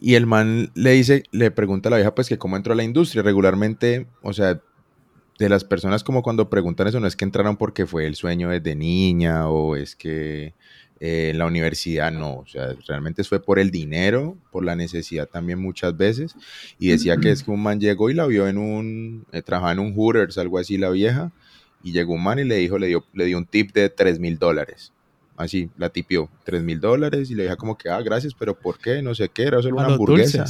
Y 0.00 0.16
el 0.16 0.26
man 0.26 0.72
le 0.74 0.90
dice, 0.90 1.22
le 1.30 1.52
pregunta 1.52 1.88
a 1.88 1.90
la 1.90 1.96
vieja, 1.98 2.12
pues 2.12 2.28
que 2.28 2.36
cómo 2.36 2.56
entró 2.56 2.72
a 2.72 2.76
la 2.76 2.82
industria. 2.82 3.22
Regularmente, 3.22 4.08
o 4.20 4.32
sea, 4.32 4.60
de 5.38 5.48
las 5.48 5.62
personas 5.62 6.02
como 6.02 6.24
cuando 6.24 6.50
preguntan 6.50 6.88
eso, 6.88 6.98
no 6.98 7.06
es 7.06 7.14
que 7.14 7.24
entraron 7.24 7.56
porque 7.56 7.86
fue 7.86 8.08
el 8.08 8.16
sueño 8.16 8.48
desde 8.48 8.74
niña 8.74 9.48
o 9.48 9.76
es 9.76 9.94
que 9.94 10.54
eh, 10.98 11.30
en 11.30 11.38
la 11.38 11.46
universidad, 11.46 12.10
no. 12.10 12.38
O 12.38 12.46
sea, 12.48 12.74
realmente 12.88 13.22
fue 13.22 13.40
por 13.40 13.60
el 13.60 13.70
dinero, 13.70 14.36
por 14.50 14.64
la 14.64 14.74
necesidad 14.74 15.28
también 15.28 15.60
muchas 15.60 15.96
veces. 15.96 16.34
Y 16.80 16.88
decía 16.88 17.16
que 17.16 17.30
es 17.30 17.44
que 17.44 17.52
un 17.52 17.62
man 17.62 17.78
llegó 17.78 18.10
y 18.10 18.14
la 18.14 18.26
vio 18.26 18.48
en 18.48 18.58
un, 18.58 19.24
eh, 19.30 19.42
trabajaba 19.42 19.70
en 19.70 19.78
un 19.78 19.94
Hooters, 19.94 20.36
algo 20.36 20.58
así, 20.58 20.78
la 20.78 20.90
vieja. 20.90 21.30
Y 21.84 21.92
llegó 21.92 22.14
un 22.14 22.24
man 22.24 22.40
y 22.40 22.44
le 22.44 22.56
dijo, 22.56 22.76
le 22.76 22.88
dio, 22.88 23.06
le 23.12 23.26
dio 23.26 23.38
un 23.38 23.46
tip 23.46 23.72
de 23.72 23.88
3 23.88 24.18
mil 24.18 24.40
dólares 24.40 24.91
así, 25.36 25.70
la 25.76 25.88
tipió, 25.90 26.28
3 26.44 26.62
mil 26.62 26.80
dólares 26.80 27.30
y 27.30 27.34
le 27.34 27.44
dije 27.44 27.56
como 27.56 27.76
que, 27.76 27.88
ah, 27.88 28.00
gracias, 28.00 28.34
pero 28.34 28.58
¿por 28.58 28.78
qué? 28.78 29.02
No 29.02 29.14
sé 29.14 29.28
qué, 29.28 29.44
era 29.44 29.62
solo 29.62 29.76
una 29.76 29.86
hamburguesa. 29.86 30.44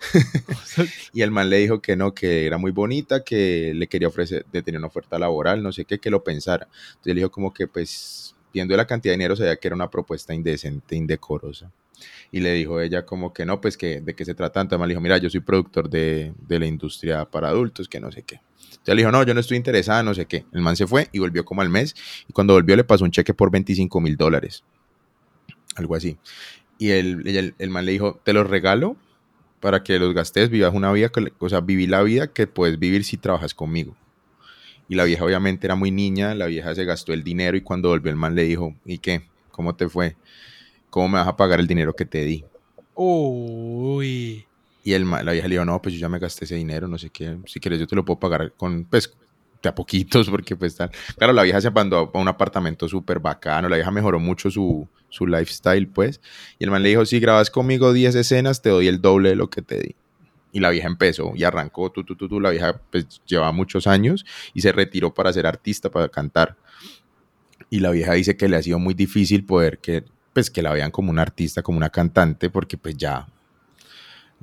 y 1.12 1.22
el 1.22 1.30
man 1.30 1.50
le 1.50 1.58
dijo 1.58 1.80
que 1.80 1.96
no, 1.96 2.14
que 2.14 2.46
era 2.46 2.58
muy 2.58 2.70
bonita, 2.70 3.22
que 3.24 3.72
le 3.74 3.86
quería 3.86 4.08
ofrecer, 4.08 4.46
de 4.52 4.62
tener 4.62 4.78
una 4.78 4.88
oferta 4.88 5.18
laboral, 5.18 5.62
no 5.62 5.72
sé 5.72 5.84
qué, 5.84 5.98
que 5.98 6.10
lo 6.10 6.22
pensara. 6.22 6.68
Entonces 6.90 7.14
le 7.14 7.20
dijo 7.20 7.30
como 7.30 7.52
que, 7.52 7.66
pues, 7.66 8.34
viendo 8.52 8.76
la 8.76 8.86
cantidad 8.86 9.12
de 9.12 9.18
dinero, 9.18 9.36
sabía 9.36 9.56
que 9.56 9.68
era 9.68 9.74
una 9.74 9.90
propuesta 9.90 10.34
indecente, 10.34 10.96
indecorosa. 10.96 11.70
Y 12.32 12.40
le 12.40 12.52
dijo 12.54 12.80
ella 12.80 13.04
como 13.04 13.32
que 13.32 13.44
no, 13.44 13.60
pues 13.60 13.76
que 13.76 14.00
de 14.00 14.14
qué 14.14 14.24
se 14.24 14.34
trata. 14.34 14.60
Entonces 14.60 14.86
le 14.86 14.92
dijo, 14.92 15.00
mira, 15.00 15.18
yo 15.18 15.30
soy 15.30 15.40
productor 15.40 15.88
de, 15.90 16.32
de 16.46 16.58
la 16.58 16.66
industria 16.66 17.24
para 17.24 17.48
adultos, 17.48 17.88
que 17.88 18.00
no 18.00 18.10
sé 18.10 18.22
qué. 18.22 18.40
Entonces 18.80 18.94
le 18.94 19.02
dijo, 19.02 19.12
no, 19.12 19.22
yo 19.24 19.34
no 19.34 19.40
estoy 19.40 19.56
interesada, 19.56 20.02
no 20.02 20.14
sé 20.14 20.26
qué. 20.26 20.44
El 20.52 20.62
man 20.62 20.76
se 20.76 20.86
fue 20.86 21.08
y 21.12 21.18
volvió 21.18 21.44
como 21.44 21.62
al 21.62 21.68
mes. 21.68 21.94
Y 22.28 22.32
cuando 22.32 22.54
volvió 22.54 22.76
le 22.76 22.84
pasó 22.84 23.04
un 23.04 23.10
cheque 23.10 23.34
por 23.34 23.50
25 23.50 24.00
mil 24.00 24.16
dólares. 24.16 24.64
Algo 25.76 25.94
así. 25.94 26.16
Y 26.78 26.90
el, 26.90 27.54
el, 27.58 27.70
man 27.70 27.84
le 27.84 27.92
dijo, 27.92 28.20
te 28.24 28.32
lo 28.32 28.42
regalo 28.42 28.96
para 29.60 29.82
que 29.82 29.98
los 29.98 30.14
gastes, 30.14 30.48
vivas 30.48 30.72
una 30.72 30.90
vida, 30.92 31.10
o 31.38 31.48
sea, 31.50 31.60
viví 31.60 31.86
la 31.86 32.02
vida 32.02 32.32
que 32.32 32.46
puedes 32.46 32.78
vivir 32.78 33.04
si 33.04 33.18
trabajas 33.18 33.52
conmigo. 33.52 33.94
Y 34.88 34.94
la 34.94 35.04
vieja 35.04 35.24
obviamente 35.24 35.66
era 35.66 35.74
muy 35.74 35.90
niña, 35.90 36.34
la 36.34 36.46
vieja 36.46 36.74
se 36.74 36.86
gastó 36.86 37.12
el 37.12 37.22
dinero 37.22 37.56
y 37.56 37.60
cuando 37.60 37.90
volvió 37.90 38.10
el 38.10 38.16
man 38.16 38.34
le 38.34 38.44
dijo, 38.44 38.74
¿y 38.86 38.98
qué? 38.98 39.28
¿Cómo 39.50 39.76
te 39.76 39.90
fue? 39.90 40.16
¿Cómo 40.90 41.08
me 41.08 41.18
vas 41.18 41.28
a 41.28 41.36
pagar 41.36 41.60
el 41.60 41.66
dinero 41.66 41.94
que 41.94 42.04
te 42.04 42.24
di? 42.24 42.44
Uy. 42.94 44.46
Y 44.82 44.92
el, 44.92 45.08
la 45.08 45.32
vieja 45.32 45.48
le 45.48 45.54
dijo, 45.54 45.64
no, 45.64 45.80
pues 45.80 45.94
yo 45.94 46.00
ya 46.00 46.08
me 46.08 46.18
gasté 46.18 46.44
ese 46.44 46.56
dinero, 46.56 46.88
no 46.88 46.98
sé 46.98 47.10
qué, 47.10 47.38
si 47.46 47.60
quieres 47.60 47.78
yo 47.78 47.86
te 47.86 47.94
lo 47.94 48.04
puedo 48.04 48.18
pagar 48.18 48.52
con, 48.56 48.84
pues, 48.84 49.12
de 49.62 49.68
a 49.68 49.74
poquitos, 49.74 50.28
porque 50.30 50.56
pues 50.56 50.74
tal. 50.76 50.90
Claro, 51.16 51.32
la 51.32 51.42
vieja 51.42 51.60
se 51.60 51.68
abandonó 51.68 52.10
a 52.12 52.18
un 52.18 52.28
apartamento 52.28 52.88
súper 52.88 53.20
bacano, 53.20 53.68
la 53.68 53.76
vieja 53.76 53.90
mejoró 53.90 54.18
mucho 54.18 54.50
su, 54.50 54.88
su 55.08 55.26
lifestyle, 55.26 55.86
pues. 55.88 56.20
Y 56.58 56.64
el 56.64 56.70
man 56.70 56.82
le 56.82 56.90
dijo, 56.90 57.04
si 57.04 57.20
grabas 57.20 57.50
conmigo 57.50 57.92
10 57.92 58.14
escenas, 58.14 58.62
te 58.62 58.70
doy 58.70 58.88
el 58.88 59.00
doble 59.00 59.30
de 59.30 59.36
lo 59.36 59.50
que 59.50 59.62
te 59.62 59.80
di. 59.80 59.94
Y 60.52 60.60
la 60.60 60.70
vieja 60.70 60.88
empezó 60.88 61.32
y 61.36 61.44
arrancó, 61.44 61.92
tú, 61.92 62.02
tú, 62.04 62.16
tú, 62.16 62.28
tú. 62.28 62.40
La 62.40 62.50
vieja 62.50 62.80
pues 62.90 63.22
llevaba 63.24 63.52
muchos 63.52 63.86
años 63.86 64.24
y 64.52 64.62
se 64.62 64.72
retiró 64.72 65.14
para 65.14 65.32
ser 65.32 65.46
artista, 65.46 65.90
para 65.90 66.08
cantar. 66.08 66.56
Y 67.68 67.78
la 67.78 67.90
vieja 67.90 68.14
dice 68.14 68.36
que 68.36 68.48
le 68.48 68.56
ha 68.56 68.62
sido 68.62 68.80
muy 68.80 68.94
difícil 68.94 69.44
poder 69.44 69.78
que, 69.78 70.04
pues, 70.32 70.50
que 70.50 70.62
la 70.62 70.72
vean 70.72 70.90
como 70.90 71.10
una 71.10 71.22
artista, 71.22 71.62
como 71.62 71.78
una 71.78 71.90
cantante, 71.90 72.50
porque 72.50 72.76
pues 72.76 72.96
ya 72.96 73.26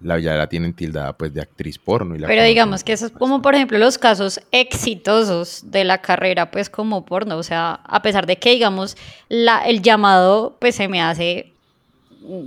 la, 0.01 0.19
ya 0.19 0.35
la 0.35 0.47
tienen 0.47 0.73
tildada 0.73 1.13
pues 1.13 1.33
de 1.33 1.41
actriz 1.41 1.77
porno. 1.79 2.15
Y 2.15 2.19
Pero 2.19 2.43
digamos 2.43 2.83
que 2.83 2.93
eso 2.93 3.07
es 3.07 3.11
como 3.11 3.41
por 3.41 3.55
ejemplo 3.55 3.77
los 3.77 3.97
casos 3.97 4.39
exitosos 4.51 5.71
de 5.71 5.83
la 5.83 5.99
carrera 5.99 6.51
pues 6.51 6.69
como 6.69 7.05
porno, 7.05 7.37
o 7.37 7.43
sea, 7.43 7.79
a 7.83 8.01
pesar 8.01 8.27
de 8.27 8.37
que 8.37 8.51
digamos 8.51 8.95
la, 9.27 9.65
el 9.65 9.81
llamado 9.81 10.55
pues 10.59 10.75
se 10.75 10.87
me 10.87 11.01
hace 11.01 11.53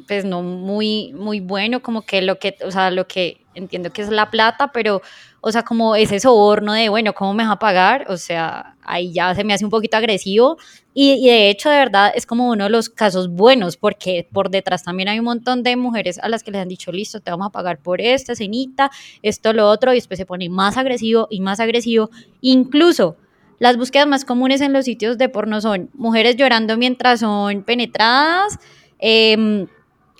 pues 0.06 0.24
no 0.24 0.42
muy, 0.42 1.12
muy 1.14 1.40
bueno, 1.40 1.80
como 1.80 2.02
que 2.02 2.22
lo 2.22 2.38
que, 2.38 2.56
o 2.64 2.70
sea, 2.70 2.90
lo 2.90 3.06
que 3.06 3.40
entiendo 3.54 3.90
que 3.90 4.02
es 4.02 4.10
la 4.10 4.30
plata, 4.30 4.72
pero, 4.72 5.02
o 5.40 5.52
sea, 5.52 5.62
como 5.62 5.96
ese 5.96 6.20
soborno 6.20 6.72
de, 6.74 6.88
bueno, 6.88 7.14
¿cómo 7.14 7.34
me 7.34 7.44
va 7.44 7.52
a 7.52 7.58
pagar? 7.58 8.06
O 8.08 8.16
sea, 8.16 8.76
ahí 8.82 9.12
ya 9.12 9.34
se 9.34 9.44
me 9.44 9.54
hace 9.54 9.64
un 9.64 9.70
poquito 9.70 9.96
agresivo. 9.96 10.58
Y, 10.92 11.12
y, 11.12 11.28
de 11.28 11.50
hecho, 11.50 11.70
de 11.70 11.76
verdad, 11.76 12.12
es 12.14 12.26
como 12.26 12.50
uno 12.50 12.64
de 12.64 12.70
los 12.70 12.90
casos 12.90 13.28
buenos, 13.28 13.76
porque 13.76 14.28
por 14.32 14.50
detrás 14.50 14.82
también 14.82 15.08
hay 15.08 15.18
un 15.18 15.24
montón 15.24 15.62
de 15.62 15.76
mujeres 15.76 16.18
a 16.18 16.28
las 16.28 16.42
que 16.42 16.50
les 16.50 16.60
han 16.60 16.68
dicho, 16.68 16.92
listo, 16.92 17.20
te 17.20 17.30
vamos 17.30 17.46
a 17.46 17.50
pagar 17.50 17.78
por 17.78 18.00
esta 18.00 18.34
cenita, 18.34 18.90
esto, 19.22 19.52
lo 19.52 19.68
otro, 19.68 19.92
y 19.92 19.96
después 19.96 20.18
se 20.18 20.26
pone 20.26 20.48
más 20.48 20.76
agresivo 20.76 21.26
y 21.30 21.40
más 21.40 21.60
agresivo, 21.60 22.10
incluso... 22.40 23.16
Las 23.62 23.76
búsquedas 23.76 24.06
más 24.06 24.24
comunes 24.24 24.62
en 24.62 24.72
los 24.72 24.86
sitios 24.86 25.18
de 25.18 25.28
porno 25.28 25.60
son 25.60 25.90
mujeres 25.92 26.36
llorando 26.36 26.78
mientras 26.78 27.20
son 27.20 27.62
penetradas, 27.62 28.58
eh, 28.98 29.66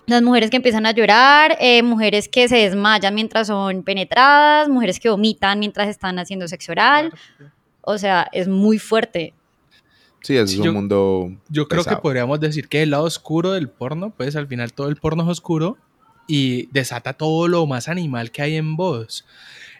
las 0.07 0.21
mujeres 0.21 0.49
que 0.49 0.57
empiezan 0.57 0.85
a 0.85 0.91
llorar, 0.91 1.57
eh, 1.59 1.83
mujeres 1.83 2.27
que 2.27 2.47
se 2.47 2.57
desmayan 2.57 3.15
mientras 3.15 3.47
son 3.47 3.83
penetradas, 3.83 4.67
mujeres 4.69 4.99
que 4.99 5.09
vomitan 5.09 5.59
mientras 5.59 5.87
están 5.87 6.19
haciendo 6.19 6.47
sexo 6.47 6.71
oral. 6.71 7.13
O 7.81 7.97
sea, 7.97 8.27
es 8.31 8.47
muy 8.47 8.77
fuerte. 8.79 9.33
Sí, 10.21 10.37
es 10.37 10.55
un 10.57 10.73
mundo. 10.73 11.31
Yo 11.49 11.67
creo 11.67 11.83
que 11.83 11.95
podríamos 11.97 12.39
decir 12.39 12.67
que 12.67 12.83
el 12.83 12.91
lado 12.91 13.05
oscuro 13.05 13.51
del 13.51 13.69
porno, 13.69 14.11
pues 14.11 14.35
al 14.35 14.47
final 14.47 14.73
todo 14.73 14.87
el 14.87 14.97
porno 14.97 15.23
es 15.23 15.29
oscuro 15.29 15.77
y 16.27 16.67
desata 16.67 17.13
todo 17.13 17.47
lo 17.47 17.65
más 17.65 17.87
animal 17.87 18.31
que 18.31 18.43
hay 18.43 18.55
en 18.55 18.75
vos. 18.75 19.25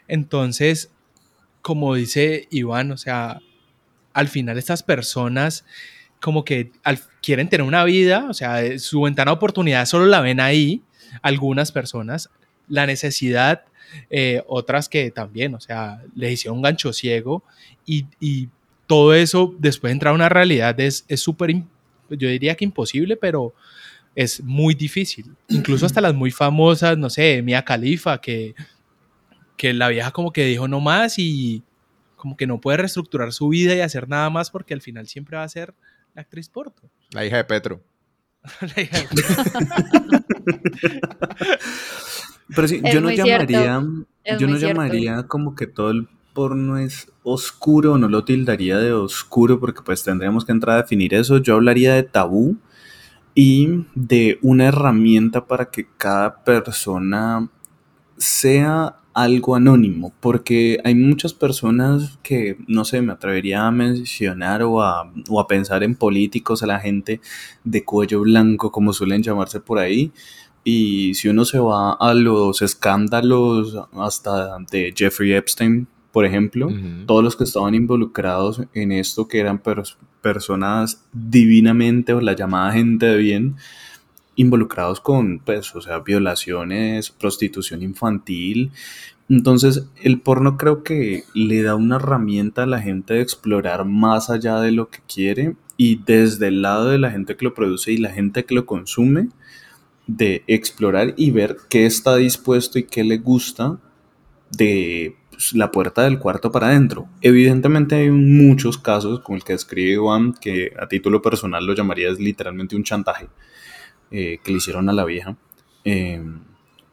Entonces, 0.08 0.90
como 1.62 1.94
dice 1.94 2.48
Iván, 2.50 2.90
o 2.90 2.96
sea, 2.96 3.40
al 4.12 4.28
final 4.28 4.58
estas 4.58 4.82
personas 4.82 5.64
como 6.22 6.44
que 6.44 6.70
quieren 7.20 7.48
tener 7.48 7.66
una 7.66 7.84
vida, 7.84 8.26
o 8.30 8.34
sea, 8.34 8.64
eh, 8.64 8.78
su 8.78 9.02
ventana 9.02 9.32
de 9.32 9.36
oportunidad 9.36 9.84
solo 9.86 10.06
la 10.06 10.20
ven 10.20 10.40
ahí, 10.40 10.82
algunas 11.20 11.72
personas, 11.72 12.30
la 12.68 12.86
necesidad, 12.86 13.64
eh, 14.08 14.42
otras 14.46 14.88
que 14.88 15.10
también, 15.10 15.54
o 15.54 15.60
sea, 15.60 16.02
les 16.14 16.32
hicieron 16.32 16.58
un 16.58 16.62
gancho 16.62 16.92
ciego 16.92 17.42
y, 17.84 18.48
todo 18.88 19.14
eso 19.14 19.54
después 19.58 19.88
de 19.90 19.92
entrar 19.94 20.12
a 20.12 20.14
una 20.14 20.28
realidad 20.28 20.78
es 20.78 21.06
súper, 21.14 21.54
yo 22.10 22.28
diría 22.28 22.56
que 22.56 22.64
imposible, 22.64 23.16
pero 23.16 23.54
es 24.14 24.42
muy 24.42 24.74
difícil. 24.74 25.34
Incluso 25.48 25.86
hasta 25.86 26.02
las 26.02 26.14
muy 26.14 26.30
famosas, 26.30 26.98
no 26.98 27.08
sé, 27.08 27.40
Mia 27.40 27.64
Khalifa, 27.64 28.20
que, 28.20 28.54
que 29.56 29.72
la 29.72 29.88
vieja 29.88 30.10
como 30.10 30.30
que 30.30 30.44
dijo 30.44 30.68
no 30.68 30.80
más 30.80 31.18
y 31.18 31.62
como 32.16 32.36
que 32.36 32.46
no 32.46 32.60
puede 32.60 32.78
reestructurar 32.78 33.32
su 33.32 33.48
vida 33.48 33.74
y 33.74 33.80
hacer 33.80 34.08
nada 34.08 34.28
más 34.28 34.50
porque 34.50 34.74
al 34.74 34.82
final 34.82 35.08
siempre 35.08 35.38
va 35.38 35.44
a 35.44 35.48
ser 35.48 35.74
la 36.14 36.22
actriz 36.22 36.48
Porto. 36.48 36.90
La 37.10 37.24
hija 37.24 37.36
de 37.38 37.44
Petro. 37.44 37.80
la 38.60 38.82
hija 38.82 38.98
de 38.98 39.06
Pero 42.54 42.68
sí, 42.68 42.82
yo 42.92 43.00
no 43.00 43.10
llamaría, 43.10 43.82
yo 44.38 44.46
no 44.46 44.58
llamaría 44.58 45.26
como 45.26 45.54
que 45.54 45.66
todo 45.66 45.90
el 45.90 46.06
porno 46.34 46.76
es 46.78 47.10
oscuro, 47.22 47.98
no 47.98 48.08
lo 48.08 48.24
tildaría 48.24 48.78
de 48.78 48.92
oscuro 48.92 49.60
porque 49.60 49.82
pues 49.82 50.02
tendríamos 50.02 50.44
que 50.44 50.52
entrar 50.52 50.76
a 50.76 50.82
definir 50.82 51.14
eso. 51.14 51.38
Yo 51.38 51.54
hablaría 51.54 51.94
de 51.94 52.02
tabú 52.02 52.58
y 53.34 53.86
de 53.94 54.38
una 54.42 54.66
herramienta 54.66 55.46
para 55.46 55.70
que 55.70 55.86
cada 55.96 56.44
persona 56.44 57.48
sea 58.18 58.96
algo 59.14 59.56
anónimo, 59.56 60.12
porque 60.20 60.80
hay 60.84 60.94
muchas 60.94 61.34
personas 61.34 62.18
que, 62.22 62.56
no 62.66 62.84
sé, 62.84 63.02
me 63.02 63.12
atrevería 63.12 63.66
a 63.66 63.70
mencionar 63.70 64.62
o 64.62 64.82
a, 64.82 65.12
o 65.28 65.40
a 65.40 65.46
pensar 65.46 65.82
en 65.82 65.94
políticos, 65.94 66.62
a 66.62 66.66
la 66.66 66.80
gente 66.80 67.20
de 67.64 67.84
cuello 67.84 68.20
blanco, 68.20 68.72
como 68.72 68.92
suelen 68.92 69.22
llamarse 69.22 69.60
por 69.60 69.78
ahí, 69.78 70.12
y 70.64 71.14
si 71.14 71.28
uno 71.28 71.44
se 71.44 71.58
va 71.58 71.92
a 71.94 72.14
los 72.14 72.62
escándalos 72.62 73.76
hasta 73.94 74.58
de 74.70 74.94
Jeffrey 74.96 75.32
Epstein, 75.32 75.88
por 76.12 76.26
ejemplo, 76.26 76.68
todos 77.06 77.24
los 77.24 77.36
que 77.36 77.44
estaban 77.44 77.74
involucrados 77.74 78.62
en 78.74 78.92
esto, 78.92 79.26
que 79.28 79.40
eran 79.40 79.62
personas 80.20 81.04
divinamente 81.12 82.12
o 82.12 82.20
la 82.20 82.34
llamada 82.34 82.72
gente 82.72 83.06
de 83.06 83.16
bien, 83.16 83.56
involucrados 84.36 85.00
con, 85.00 85.40
pues, 85.40 85.74
o 85.74 85.80
sea, 85.80 86.00
violaciones, 86.00 87.10
prostitución 87.10 87.82
infantil. 87.82 88.72
Entonces, 89.28 89.86
el 90.02 90.20
porno 90.20 90.56
creo 90.56 90.82
que 90.82 91.24
le 91.34 91.62
da 91.62 91.74
una 91.74 91.96
herramienta 91.96 92.64
a 92.64 92.66
la 92.66 92.80
gente 92.80 93.14
de 93.14 93.22
explorar 93.22 93.84
más 93.84 94.30
allá 94.30 94.60
de 94.60 94.72
lo 94.72 94.90
que 94.90 94.98
quiere 95.06 95.56
y 95.76 95.96
desde 96.04 96.48
el 96.48 96.62
lado 96.62 96.88
de 96.88 96.98
la 96.98 97.10
gente 97.10 97.36
que 97.36 97.44
lo 97.44 97.54
produce 97.54 97.92
y 97.92 97.96
la 97.96 98.10
gente 98.10 98.44
que 98.44 98.54
lo 98.54 98.66
consume, 98.66 99.28
de 100.06 100.44
explorar 100.46 101.14
y 101.16 101.30
ver 101.30 101.56
qué 101.70 101.86
está 101.86 102.16
dispuesto 102.16 102.78
y 102.78 102.84
qué 102.84 103.04
le 103.04 103.18
gusta 103.18 103.78
de 104.50 105.16
pues, 105.30 105.54
la 105.54 105.70
puerta 105.70 106.02
del 106.02 106.18
cuarto 106.18 106.50
para 106.52 106.68
adentro. 106.68 107.08
Evidentemente 107.20 107.94
hay 107.94 108.10
muchos 108.10 108.76
casos, 108.76 109.20
como 109.20 109.36
el 109.36 109.44
que 109.44 109.54
escribe 109.54 109.96
Juan, 109.96 110.34
que 110.34 110.72
a 110.78 110.88
título 110.88 111.22
personal 111.22 111.64
lo 111.64 111.74
llamaría 111.74 112.10
literalmente 112.10 112.76
un 112.76 112.84
chantaje 112.84 113.28
eh, 114.12 114.38
que 114.42 114.52
le 114.52 114.58
hicieron 114.58 114.88
a 114.88 114.92
la 114.92 115.04
vieja. 115.04 115.36
Em, 115.84 116.40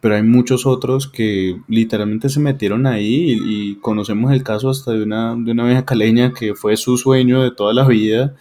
pero 0.02 0.16
hay 0.16 0.24
muchos 0.24 0.66
otros 0.66 1.08
que 1.08 1.60
literalmente 1.68 2.30
se 2.30 2.40
metieron 2.40 2.88
ahí 2.88 3.38
y, 3.44 3.76
conocemos 3.82 4.32
el 4.32 4.44
caso 4.44 4.70
hasta 4.70 4.92
de 4.94 5.04
una, 5.04 5.36
de 5.36 5.52
una 5.52 5.66
vieja 5.66 5.86
caleña 5.86 6.34
que 6.34 6.56
fue 6.56 6.78
su 6.78 6.98
sueño 6.98 7.44
de 7.44 7.52
toda 7.52 7.74
la 7.74 7.86
vida 7.88 8.36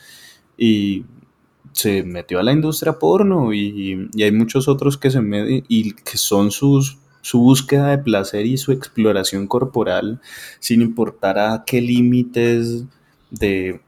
y 0.56 1.04
se 1.72 2.02
metió 2.04 2.38
a 2.38 2.42
la 2.42 2.52
industria 2.52 2.98
porno 2.98 3.52
y, 3.52 4.08
y 4.14 4.22
hay 4.22 4.32
muchos 4.32 4.68
otros 4.68 4.96
que 4.98 5.10
se 5.10 5.20
meten 5.20 5.64
y 5.68 5.92
que 5.94 6.16
son 6.16 6.50
sus 6.50 6.98
su 7.20 7.40
búsqueda 7.40 7.90
de 7.90 7.98
placer 7.98 8.46
y 8.46 8.56
su 8.56 8.72
exploración 8.72 9.46
corporal 9.46 10.20
sin 10.60 10.82
importar 10.82 11.38
a 11.38 11.64
qué 11.66 11.80
límites 11.80 12.84
de 13.30 13.80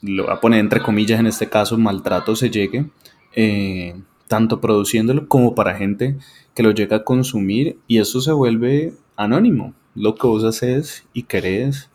lo 0.00 0.24
voy 0.24 0.32
a 0.32 0.40
poner 0.40 0.60
entre 0.60 0.80
comillas 0.80 1.20
en 1.20 1.26
este 1.26 1.48
caso 1.48 1.76
maltrato 1.76 2.36
se 2.36 2.50
llegue 2.50 2.86
eh, 3.34 3.94
tanto 4.28 4.60
produciéndolo 4.60 5.26
como 5.26 5.54
para 5.54 5.74
gente 5.74 6.16
que 6.54 6.62
lo 6.62 6.70
llega 6.70 6.98
a 6.98 7.04
consumir 7.04 7.78
y 7.86 7.98
eso 7.98 8.20
se 8.20 8.32
vuelve 8.32 8.94
anónimo. 9.16 9.74
Lo 9.94 10.14
que 10.14 10.26
vos 10.26 10.44
haces 10.44 11.04
y 11.12 11.24
querés 11.24 11.90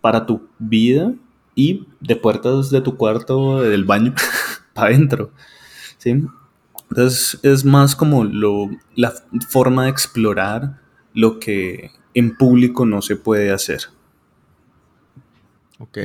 para 0.00 0.26
tu 0.26 0.48
vida 0.58 1.14
y 1.54 1.86
de 2.00 2.16
puertas 2.16 2.70
de 2.70 2.80
tu 2.80 2.96
cuarto, 2.96 3.62
del 3.62 3.84
baño, 3.84 4.14
para 4.74 4.88
adentro. 4.88 5.30
¿sí? 5.98 6.24
Entonces 6.90 7.38
es 7.42 7.64
más 7.64 7.94
como 7.94 8.24
lo, 8.24 8.70
la 8.96 9.12
forma 9.48 9.84
de 9.84 9.90
explorar 9.90 10.80
lo 11.12 11.38
que 11.38 11.90
en 12.14 12.36
público 12.36 12.86
no 12.86 13.02
se 13.02 13.16
puede 13.16 13.52
hacer. 13.52 13.82
Ok. 15.78 15.98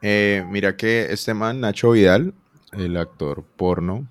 Eh, 0.00 0.44
mira 0.50 0.76
que 0.76 1.12
este 1.12 1.34
man, 1.34 1.60
Nacho 1.60 1.92
Vidal, 1.92 2.34
el 2.72 2.96
actor 2.96 3.44
porno, 3.56 4.08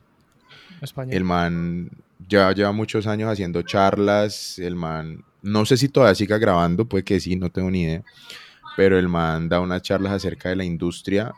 el 1.10 1.24
man 1.24 1.90
ya 2.28 2.52
lleva 2.54 2.72
muchos 2.72 3.08
años 3.08 3.30
haciendo 3.30 3.62
charlas, 3.62 4.60
el 4.60 4.76
man, 4.76 5.24
no 5.42 5.66
sé 5.66 5.78
si 5.78 5.90
todavía 5.90 6.16
siga 6.16 6.38
grabando, 6.38 6.86
puede 6.86 7.04
que 7.04 7.20
sí, 7.20 7.36
no 7.36 7.50
tengo 7.50 7.70
ni 7.70 7.84
idea, 7.84 8.04
pero 8.78 8.98
el 8.98 9.08
man 9.08 9.50
da 9.50 9.60
unas 9.60 9.82
charlas 9.82 10.14
acerca 10.14 10.50
de 10.50 10.56
la 10.56 10.64
industria 10.64 11.34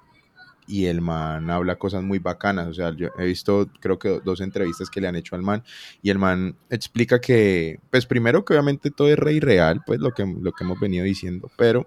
y 0.68 0.86
el 0.86 1.02
man 1.02 1.50
habla 1.50 1.76
cosas 1.76 2.04
muy 2.04 2.20
bacanas. 2.20 2.68
O 2.68 2.74
sea, 2.74 2.96
yo 2.96 3.10
he 3.18 3.26
visto, 3.26 3.70
creo 3.80 4.00
que 4.00 4.22
dos 4.24 4.42
entrevistas 4.42 4.90
que 4.90 5.02
le 5.02 5.08
han 5.08 5.16
hecho 5.16 5.36
al 5.36 5.42
man 5.42 5.64
y 6.02 6.10
el 6.10 6.20
man 6.20 6.56
explica 6.70 7.20
que, 7.20 7.80
pues 7.90 8.06
primero 8.06 8.46
que 8.46 8.54
obviamente 8.54 8.92
todo 8.92 9.10
es 9.10 9.20
re 9.20 9.34
irreal, 9.34 9.82
pues 9.86 10.00
lo 10.00 10.12
que, 10.12 10.26
lo 10.26 10.52
que 10.52 10.64
hemos 10.64 10.80
venido 10.80 11.04
diciendo, 11.06 11.52
pero 11.58 11.86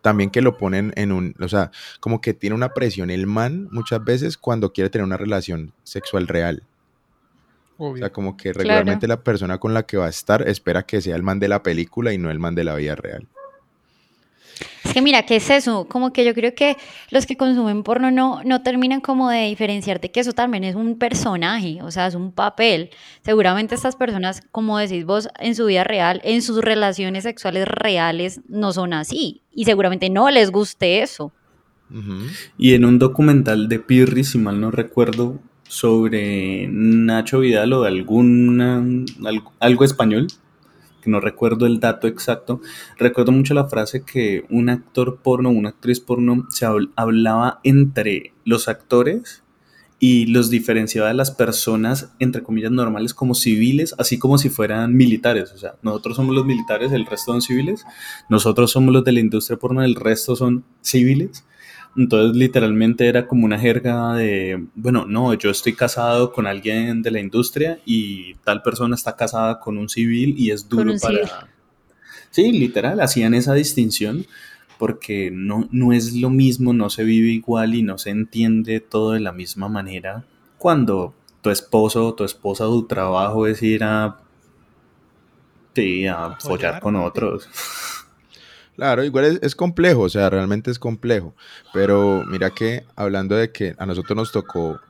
también 0.00 0.30
que 0.30 0.42
lo 0.42 0.56
ponen 0.56 0.92
en 0.96 1.12
un, 1.12 1.34
o 1.40 1.48
sea, 1.48 1.70
como 2.00 2.20
que 2.20 2.34
tiene 2.34 2.54
una 2.54 2.74
presión 2.74 3.10
el 3.10 3.26
man 3.26 3.68
muchas 3.70 4.04
veces 4.04 4.36
cuando 4.36 4.72
quiere 4.72 4.90
tener 4.90 5.04
una 5.04 5.16
relación 5.16 5.72
sexual 5.82 6.28
real. 6.28 6.62
O 7.78 7.96
sea, 7.96 8.10
como 8.10 8.36
que 8.36 8.52
regularmente 8.52 9.08
la 9.08 9.24
persona 9.24 9.58
con 9.58 9.74
la 9.74 9.84
que 9.84 9.96
va 9.96 10.06
a 10.06 10.10
estar 10.10 10.46
espera 10.48 10.84
que 10.84 11.00
sea 11.00 11.16
el 11.16 11.24
man 11.24 11.40
de 11.40 11.48
la 11.48 11.64
película 11.64 12.12
y 12.12 12.18
no 12.18 12.30
el 12.30 12.38
man 12.38 12.54
de 12.54 12.62
la 12.62 12.76
vida 12.76 12.94
real. 12.94 13.26
Es 14.84 14.92
que 14.92 15.02
mira, 15.02 15.22
¿qué 15.22 15.36
es 15.36 15.48
eso? 15.48 15.86
Como 15.88 16.12
que 16.12 16.24
yo 16.24 16.34
creo 16.34 16.54
que 16.54 16.76
los 17.10 17.24
que 17.24 17.36
consumen 17.36 17.82
porno 17.82 18.10
no, 18.10 18.42
no 18.44 18.62
terminan 18.62 19.00
como 19.00 19.30
de 19.30 19.46
diferenciarte 19.46 20.10
que 20.10 20.20
eso 20.20 20.32
también 20.32 20.64
es 20.64 20.74
un 20.74 20.98
personaje, 20.98 21.80
o 21.82 21.90
sea, 21.90 22.06
es 22.06 22.14
un 22.14 22.32
papel. 22.32 22.90
Seguramente 23.24 23.74
estas 23.74 23.96
personas, 23.96 24.42
como 24.50 24.78
decís 24.78 25.04
vos, 25.04 25.28
en 25.38 25.54
su 25.54 25.66
vida 25.66 25.84
real, 25.84 26.20
en 26.24 26.42
sus 26.42 26.60
relaciones 26.60 27.24
sexuales 27.24 27.66
reales, 27.66 28.40
no 28.48 28.72
son 28.72 28.92
así. 28.92 29.42
Y 29.52 29.64
seguramente 29.64 30.10
no 30.10 30.30
les 30.30 30.50
guste 30.50 31.02
eso. 31.02 31.32
Y 32.56 32.74
en 32.74 32.84
un 32.84 32.98
documental 32.98 33.68
de 33.68 33.78
Pirri, 33.78 34.24
si 34.24 34.38
mal 34.38 34.60
no 34.60 34.70
recuerdo, 34.70 35.38
sobre 35.68 36.68
Nacho 36.68 37.40
Vidal 37.40 37.72
o 37.72 37.82
de 37.82 37.88
alguna, 37.88 38.84
algo 39.58 39.84
español, 39.84 40.26
que 41.02 41.10
no 41.10 41.20
recuerdo 41.20 41.66
el 41.66 41.80
dato 41.80 42.06
exacto, 42.06 42.60
recuerdo 42.96 43.32
mucho 43.32 43.52
la 43.52 43.68
frase 43.68 44.04
que 44.04 44.44
un 44.48 44.70
actor 44.70 45.18
porno, 45.22 45.50
una 45.50 45.70
actriz 45.70 46.00
porno, 46.00 46.46
se 46.48 46.64
hablaba 46.64 47.60
entre 47.64 48.32
los 48.44 48.68
actores 48.68 49.42
y 49.98 50.26
los 50.26 50.50
diferenciaba 50.50 51.06
de 51.06 51.14
las 51.14 51.30
personas, 51.30 52.12
entre 52.18 52.42
comillas, 52.42 52.72
normales 52.72 53.14
como 53.14 53.36
civiles, 53.36 53.94
así 53.98 54.18
como 54.18 54.36
si 54.36 54.48
fueran 54.48 54.96
militares. 54.96 55.52
O 55.52 55.58
sea, 55.58 55.76
nosotros 55.82 56.16
somos 56.16 56.34
los 56.34 56.44
militares, 56.44 56.90
el 56.90 57.06
resto 57.06 57.30
son 57.30 57.40
civiles, 57.40 57.84
nosotros 58.28 58.72
somos 58.72 58.92
los 58.92 59.04
de 59.04 59.12
la 59.12 59.20
industria 59.20 59.60
porno, 59.60 59.84
el 59.84 59.94
resto 59.94 60.34
son 60.34 60.64
civiles. 60.80 61.44
Entonces 61.96 62.36
literalmente 62.36 63.06
era 63.06 63.26
como 63.26 63.44
una 63.44 63.58
jerga 63.58 64.14
de, 64.14 64.66
bueno, 64.74 65.04
no, 65.06 65.34
yo 65.34 65.50
estoy 65.50 65.74
casado 65.74 66.32
con 66.32 66.46
alguien 66.46 67.02
de 67.02 67.10
la 67.10 67.20
industria 67.20 67.80
y 67.84 68.34
tal 68.44 68.62
persona 68.62 68.94
está 68.94 69.14
casada 69.14 69.60
con 69.60 69.76
un 69.76 69.88
civil 69.88 70.34
y 70.38 70.50
es 70.50 70.68
duro 70.68 70.94
para... 71.00 71.48
Sí, 72.30 72.50
literal, 72.50 73.00
hacían 73.00 73.34
esa 73.34 73.52
distinción 73.52 74.24
porque 74.78 75.30
no, 75.30 75.68
no 75.70 75.92
es 75.92 76.16
lo 76.16 76.30
mismo, 76.30 76.72
no 76.72 76.88
se 76.88 77.04
vive 77.04 77.30
igual 77.30 77.74
y 77.74 77.82
no 77.82 77.98
se 77.98 78.10
entiende 78.10 78.80
todo 78.80 79.12
de 79.12 79.20
la 79.20 79.32
misma 79.32 79.68
manera 79.68 80.24
cuando 80.62 81.12
tu 81.40 81.50
esposo 81.50 82.06
o 82.06 82.14
tu 82.14 82.22
esposa 82.22 82.66
tu 82.66 82.86
trabajo 82.86 83.48
es 83.48 83.60
ir 83.64 83.82
a, 83.82 84.16
sí, 85.74 86.06
a 86.06 86.36
follar 86.38 86.80
con 86.80 86.94
otros. 86.94 87.48
Claro, 88.76 89.04
igual 89.04 89.38
es, 89.42 89.54
complejo, 89.54 90.02
o 90.02 90.08
sea, 90.08 90.30
realmente 90.30 90.70
es 90.70 90.78
complejo. 90.78 91.34
Pero 91.72 92.24
mira 92.26 92.50
que 92.50 92.84
hablando 92.96 93.36
de 93.36 93.52
que 93.52 93.74
a 93.78 93.86
nosotros 93.86 94.16
nos 94.16 94.32
tocó, 94.32 94.80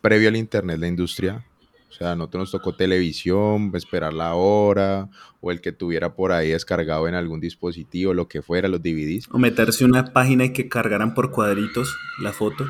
previo 0.00 0.28
al 0.28 0.36
Internet, 0.36 0.78
la 0.78 0.88
industria, 0.88 1.44
o 1.90 1.92
sea, 1.92 2.12
a 2.12 2.16
nosotros 2.16 2.42
nos 2.42 2.50
tocó 2.52 2.74
televisión, 2.74 3.70
esperar 3.74 4.12
la 4.12 4.34
hora, 4.34 5.08
o 5.40 5.50
el 5.50 5.60
que 5.60 5.72
tuviera 5.72 6.14
por 6.14 6.32
ahí 6.32 6.50
descargado 6.50 7.08
en 7.08 7.14
algún 7.14 7.40
dispositivo, 7.40 8.14
lo 8.14 8.28
que 8.28 8.42
fuera, 8.42 8.68
los 8.68 8.82
DVDs. 8.82 9.28
O 9.30 9.38
meterse 9.38 9.84
una 9.84 10.12
página 10.12 10.46
y 10.46 10.52
que 10.52 10.68
cargaran 10.68 11.14
por 11.14 11.30
cuadritos 11.30 11.96
la 12.22 12.32
foto. 12.32 12.66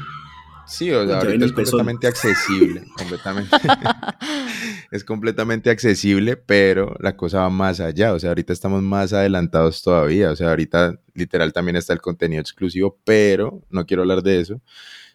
Sí, 0.68 0.90
o 0.90 1.06
sea, 1.06 1.18
ahorita 1.20 1.46
es 1.46 1.52
completamente 1.52 2.06
accesible, 2.06 2.84
completamente. 2.96 3.56
es 4.90 5.02
completamente 5.02 5.70
accesible, 5.70 6.36
pero 6.36 6.94
la 7.00 7.16
cosa 7.16 7.40
va 7.40 7.50
más 7.50 7.80
allá, 7.80 8.12
o 8.12 8.18
sea, 8.18 8.30
ahorita 8.30 8.52
estamos 8.52 8.82
más 8.82 9.14
adelantados 9.14 9.82
todavía, 9.82 10.30
o 10.30 10.36
sea, 10.36 10.50
ahorita 10.50 11.00
literal 11.14 11.54
también 11.54 11.76
está 11.76 11.94
el 11.94 12.02
contenido 12.02 12.42
exclusivo, 12.42 12.98
pero 13.04 13.62
no 13.70 13.86
quiero 13.86 14.02
hablar 14.02 14.22
de 14.22 14.40
eso, 14.40 14.60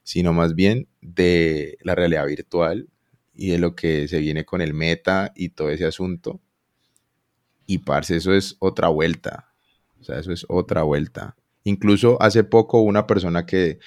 sino 0.01 0.33
más 0.33 0.55
bien 0.55 0.87
de 1.01 1.77
la 1.81 1.93
realidad 1.93 2.25
virtual 2.25 2.89
y 3.35 3.51
de 3.51 3.59
lo 3.59 3.75
que 3.75 4.07
se 4.07 4.19
viene 4.19 4.45
con 4.45 4.59
el 4.61 4.73
meta 4.73 5.33
y 5.35 5.49
todo 5.49 5.69
ese 5.69 5.85
asunto. 5.85 6.41
Y 7.67 7.77
parce, 7.79 8.15
eso 8.15 8.33
es 8.33 8.57
otra 8.57 8.87
vuelta, 8.87 9.53
o 10.01 10.03
sea, 10.03 10.19
eso 10.19 10.31
es 10.31 10.45
otra 10.49 10.81
vuelta. 10.81 11.35
Incluso 11.63 12.19
hace 12.21 12.43
poco 12.43 12.81
una 12.81 13.05
persona 13.05 13.45
que... 13.45 13.77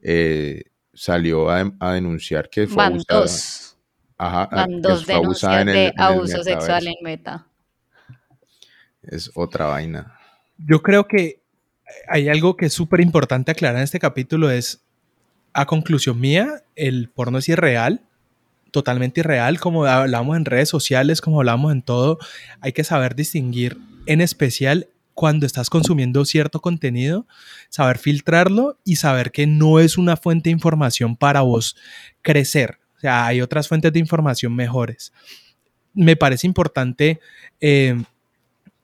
Eh, 0.00 0.62
salió 0.96 1.50
a, 1.50 1.92
denunciar 1.92 2.48
que 2.50 2.66
fue 2.66 2.76
Van 2.76 2.98
Dos. 3.08 3.76
Ajá, 4.18 4.48
Van 4.50 4.80
dos 4.80 5.06
denuncias 5.06 5.66
de 5.66 5.92
abuso 5.96 6.42
sexual 6.42 6.86
en 6.86 6.94
Meta. 7.02 7.46
Es 9.02 9.30
otra 9.34 9.66
vaina. 9.66 10.18
Yo 10.56 10.82
creo 10.82 11.06
que 11.06 11.40
hay 12.08 12.28
algo 12.28 12.56
que 12.56 12.66
es 12.66 12.72
súper 12.72 13.00
importante 13.00 13.52
aclarar 13.52 13.76
en 13.76 13.84
este 13.84 14.00
capítulo 14.00 14.50
es, 14.50 14.82
a 15.52 15.66
conclusión 15.66 16.18
mía, 16.18 16.62
el 16.74 17.08
porno 17.08 17.38
es 17.38 17.48
irreal, 17.48 18.00
totalmente 18.70 19.20
irreal, 19.20 19.60
como 19.60 19.84
hablamos 19.84 20.36
en 20.36 20.44
redes 20.44 20.68
sociales, 20.68 21.20
como 21.20 21.40
hablamos 21.40 21.72
en 21.72 21.82
todo, 21.82 22.18
hay 22.60 22.72
que 22.72 22.84
saber 22.84 23.14
distinguir 23.14 23.78
en 24.06 24.20
especial 24.20 24.88
cuando 25.16 25.46
estás 25.46 25.70
consumiendo 25.70 26.26
cierto 26.26 26.60
contenido, 26.60 27.26
saber 27.70 27.96
filtrarlo 27.96 28.78
y 28.84 28.96
saber 28.96 29.32
que 29.32 29.46
no 29.46 29.80
es 29.80 29.96
una 29.96 30.18
fuente 30.18 30.50
de 30.50 30.52
información 30.52 31.16
para 31.16 31.40
vos 31.40 31.74
crecer. 32.20 32.78
O 32.98 33.00
sea, 33.00 33.24
hay 33.26 33.40
otras 33.40 33.66
fuentes 33.66 33.94
de 33.94 33.98
información 33.98 34.54
mejores. 34.54 35.14
Me 35.94 36.16
parece 36.16 36.46
importante 36.46 37.18
eh, 37.62 37.96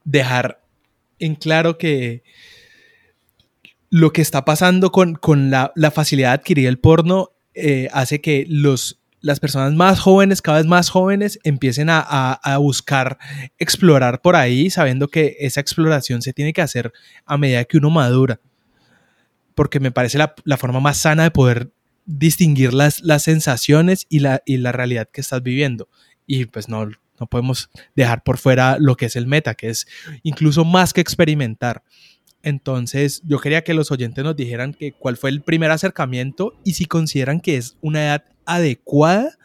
dejar 0.05 0.63
en 1.19 1.35
claro 1.35 1.77
que 1.77 2.23
lo 3.91 4.15
que 4.15 4.23
está 4.23 4.47
pasando 4.47 4.91
con, 4.91 5.19
la, 5.51 5.71
facilidad 5.95 6.31
de 6.31 6.35
adquirir 6.35 6.67
el 6.67 6.79
porno 6.79 7.33
eh, 7.53 7.91
hace 7.93 8.23
que 8.23 8.47
los 8.49 9.02
las 9.23 9.41
personas 9.41 9.73
más 9.73 10.01
jóvenes, 10.01 10.43
cada 10.43 10.59
vez 10.59 10.67
más 10.67 10.91
jóvenes, 10.91 11.39
empiecen 11.45 11.89
a, 11.91 12.39
buscar 12.59 13.19
explorar 13.59 14.21
por 14.21 14.37
ahí, 14.37 14.69
sabiendo 14.69 15.09
que 15.09 15.37
esa 15.41 15.61
exploración 15.61 16.21
se 16.23 16.33
tiene 16.33 16.53
que 16.53 16.61
hacer 16.61 16.93
a 17.25 17.39
medida 17.39 17.65
que 17.65 17.79
uno 17.79 17.89
madura. 17.89 18.41
Porque 19.55 19.81
me 19.81 19.93
parece 19.93 20.19
la, 20.19 20.57
forma 20.59 20.81
más 20.81 20.99
sana 20.99 21.23
de 21.23 21.31
poder 21.31 21.71
distinguir 22.05 22.75
las, 22.75 23.01
las 23.03 23.23
sensaciones 23.23 24.07
y 24.09 24.19
la, 24.19 24.43
y 24.45 24.57
la 24.59 24.73
realidad 24.73 25.09
que 25.11 25.21
estás 25.21 25.43
viviendo. 25.43 25.89
Y 26.27 26.47
pues 26.47 26.69
no, 26.69 26.87
no 27.21 27.27
podemos 27.27 27.71
dejar 27.95 28.25
por 28.25 28.39
fuera 28.39 28.77
lo 28.79 28.97
que 28.97 29.07
es 29.07 29.15
el 29.15 29.29
meta, 29.29 29.55
que 29.55 29.69
es 29.69 29.87
incluso 30.25 30.65
más 30.65 30.93
que 30.93 31.01
experimentar. 31.01 31.85
Entonces, 32.43 33.23
yo 33.25 33.39
quería 33.39 33.63
que 33.63 33.75
los 33.75 33.93
oyentes 33.93 34.25
nos 34.25 34.35
dijeran 34.35 34.75
que 34.75 34.93
cuál 34.93 35.17
fue 35.17 35.31
el 35.31 35.43
primer 35.43 35.71
acercamiento 35.71 36.55
y 36.65 36.73
si 36.73 36.87
consideran 36.87 37.41
que 37.41 37.57
es 37.57 37.77
una 37.81 38.03
edad 38.03 38.25
adecuada 38.47 39.39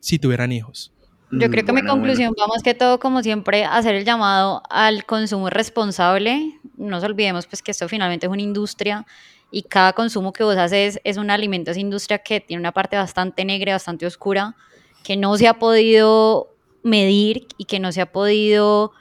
si 0.00 0.18
tuvieran 0.18 0.52
hijos. 0.52 0.92
Yo 1.32 1.50
creo 1.50 1.64
que 1.64 1.72
mi 1.72 1.84
conclusión 1.84 2.32
vamos 2.38 2.62
que 2.62 2.72
todo, 2.74 3.00
como 3.00 3.22
siempre, 3.22 3.64
hacer 3.64 3.96
el 3.96 4.04
llamado 4.04 4.62
al 4.70 5.04
consumo 5.04 5.50
responsable. 5.50 6.60
No 6.76 6.90
nos 6.90 7.04
olvidemos 7.04 7.46
pues 7.46 7.62
que 7.62 7.72
esto 7.72 7.88
finalmente 7.88 8.26
es 8.26 8.32
una 8.32 8.42
industria 8.42 9.04
y 9.50 9.62
cada 9.62 9.92
consumo 9.92 10.32
que 10.32 10.44
vos 10.44 10.56
haces 10.56 11.00
es 11.02 11.16
un 11.16 11.30
alimento, 11.30 11.72
es 11.72 11.76
industria 11.76 12.18
que 12.18 12.40
tiene 12.40 12.60
una 12.60 12.72
parte 12.72 12.96
bastante 12.96 13.44
negra, 13.44 13.72
bastante 13.72 14.06
oscura, 14.06 14.54
que 15.02 15.16
no 15.16 15.36
se 15.36 15.48
ha 15.48 15.54
podido 15.54 16.54
medir 16.84 17.48
y 17.58 17.64
que 17.64 17.80
no 17.80 17.90
se 17.90 18.00
ha 18.00 18.12
podido, 18.12 18.92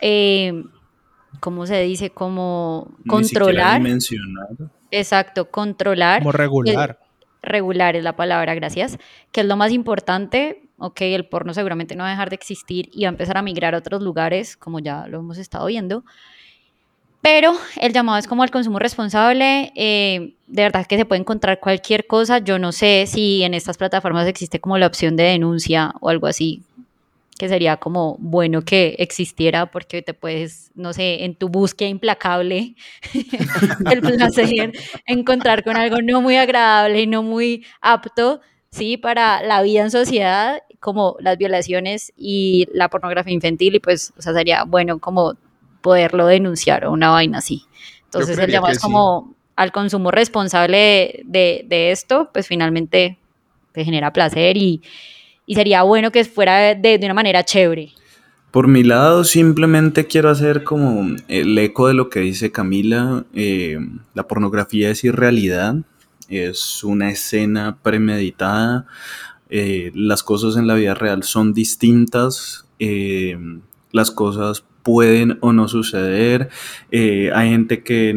eh, 0.00 0.64
¿cómo 1.40 1.66
se 1.66 1.82
dice? 1.82 2.08
Como 2.08 2.90
controlar. 3.06 3.82
Exacto, 4.90 5.50
controlar. 5.50 6.20
Como 6.20 6.32
regular 6.32 6.98
regular 7.42 7.96
es 7.96 8.04
la 8.04 8.16
palabra, 8.16 8.54
gracias, 8.54 8.98
que 9.32 9.40
es 9.40 9.46
lo 9.46 9.56
más 9.56 9.72
importante, 9.72 10.62
ok, 10.78 11.00
el 11.02 11.26
porno 11.26 11.54
seguramente 11.54 11.96
no 11.96 12.04
va 12.04 12.08
a 12.08 12.12
dejar 12.12 12.30
de 12.30 12.36
existir 12.36 12.88
y 12.92 13.02
va 13.02 13.08
a 13.08 13.12
empezar 13.12 13.36
a 13.36 13.42
migrar 13.42 13.74
a 13.74 13.78
otros 13.78 14.02
lugares, 14.02 14.56
como 14.56 14.78
ya 14.78 15.06
lo 15.06 15.20
hemos 15.20 15.38
estado 15.38 15.66
viendo, 15.66 16.04
pero 17.22 17.52
el 17.78 17.92
llamado 17.92 18.18
es 18.18 18.26
como 18.26 18.42
al 18.42 18.50
consumo 18.50 18.78
responsable, 18.78 19.72
eh, 19.76 20.34
de 20.46 20.62
verdad 20.62 20.86
que 20.86 20.96
se 20.96 21.04
puede 21.04 21.20
encontrar 21.20 21.60
cualquier 21.60 22.06
cosa, 22.06 22.38
yo 22.38 22.58
no 22.58 22.72
sé 22.72 23.04
si 23.06 23.42
en 23.42 23.52
estas 23.52 23.76
plataformas 23.76 24.26
existe 24.26 24.58
como 24.58 24.78
la 24.78 24.86
opción 24.86 25.16
de 25.16 25.24
denuncia 25.24 25.94
o 26.00 26.08
algo 26.08 26.26
así, 26.26 26.62
que 27.40 27.48
sería 27.48 27.78
como 27.78 28.18
bueno 28.18 28.60
que 28.60 28.96
existiera 28.98 29.70
porque 29.70 30.02
te 30.02 30.12
puedes, 30.12 30.72
no 30.74 30.92
sé, 30.92 31.24
en 31.24 31.34
tu 31.34 31.48
búsqueda 31.48 31.88
implacable 31.88 32.74
el 33.90 34.00
placer 34.02 34.72
encontrar 35.06 35.64
con 35.64 35.78
algo 35.78 36.02
no 36.02 36.20
muy 36.20 36.36
agradable 36.36 37.00
y 37.00 37.06
no 37.06 37.22
muy 37.22 37.64
apto, 37.80 38.42
¿sí? 38.70 38.98
Para 38.98 39.42
la 39.42 39.62
vida 39.62 39.80
en 39.80 39.90
sociedad, 39.90 40.58
como 40.80 41.16
las 41.20 41.38
violaciones 41.38 42.12
y 42.14 42.68
la 42.74 42.90
pornografía 42.90 43.32
infantil 43.32 43.76
y 43.76 43.80
pues, 43.80 44.12
o 44.18 44.20
sea, 44.20 44.34
sería 44.34 44.64
bueno 44.64 44.98
como 44.98 45.32
poderlo 45.80 46.26
denunciar 46.26 46.84
o 46.84 46.92
una 46.92 47.08
vaina 47.08 47.38
así. 47.38 47.62
Entonces 48.04 48.36
el 48.36 48.50
llamado 48.50 48.74
es 48.74 48.80
como 48.80 49.34
al 49.56 49.72
consumo 49.72 50.10
responsable 50.10 51.22
de, 51.24 51.90
esto, 51.90 52.28
pues 52.34 52.46
finalmente 52.46 53.16
te 53.72 53.82
genera 53.86 54.12
placer 54.12 54.58
y, 54.58 54.82
sería 55.54 55.82
bueno 55.82 56.10
que 56.12 56.24
fuera 56.24 56.74
de, 56.74 57.00
una 57.02 57.14
manera 57.14 57.44
chévere. 57.44 57.92
Por 58.50 58.66
mi 58.66 58.82
lado, 58.82 59.24
simplemente 59.24 60.06
quiero 60.06 60.28
hacer 60.28 60.64
como 60.64 61.16
el 61.28 61.56
eco 61.58 61.86
de 61.86 61.94
lo 61.94 62.10
que 62.10 62.20
dice 62.20 62.50
Camila. 62.50 63.24
Eh, 63.32 63.78
la 64.14 64.26
pornografía 64.26 64.90
es 64.90 65.04
irrealidad, 65.04 65.76
es 66.28 66.82
una 66.82 67.10
escena 67.10 67.78
premeditada. 67.82 68.86
Eh, 69.50 69.92
las 69.94 70.22
cosas 70.22 70.56
en 70.56 70.66
la 70.66 70.74
vida 70.74 70.94
real 70.94 71.22
son 71.22 71.54
distintas. 71.54 72.66
Eh, 72.80 73.38
las 73.92 74.10
cosas 74.10 74.64
pueden 74.82 75.38
o 75.40 75.52
no 75.52 75.68
suceder. 75.68 76.48
hay 76.90 77.50
gente 77.50 77.84
que 77.84 78.12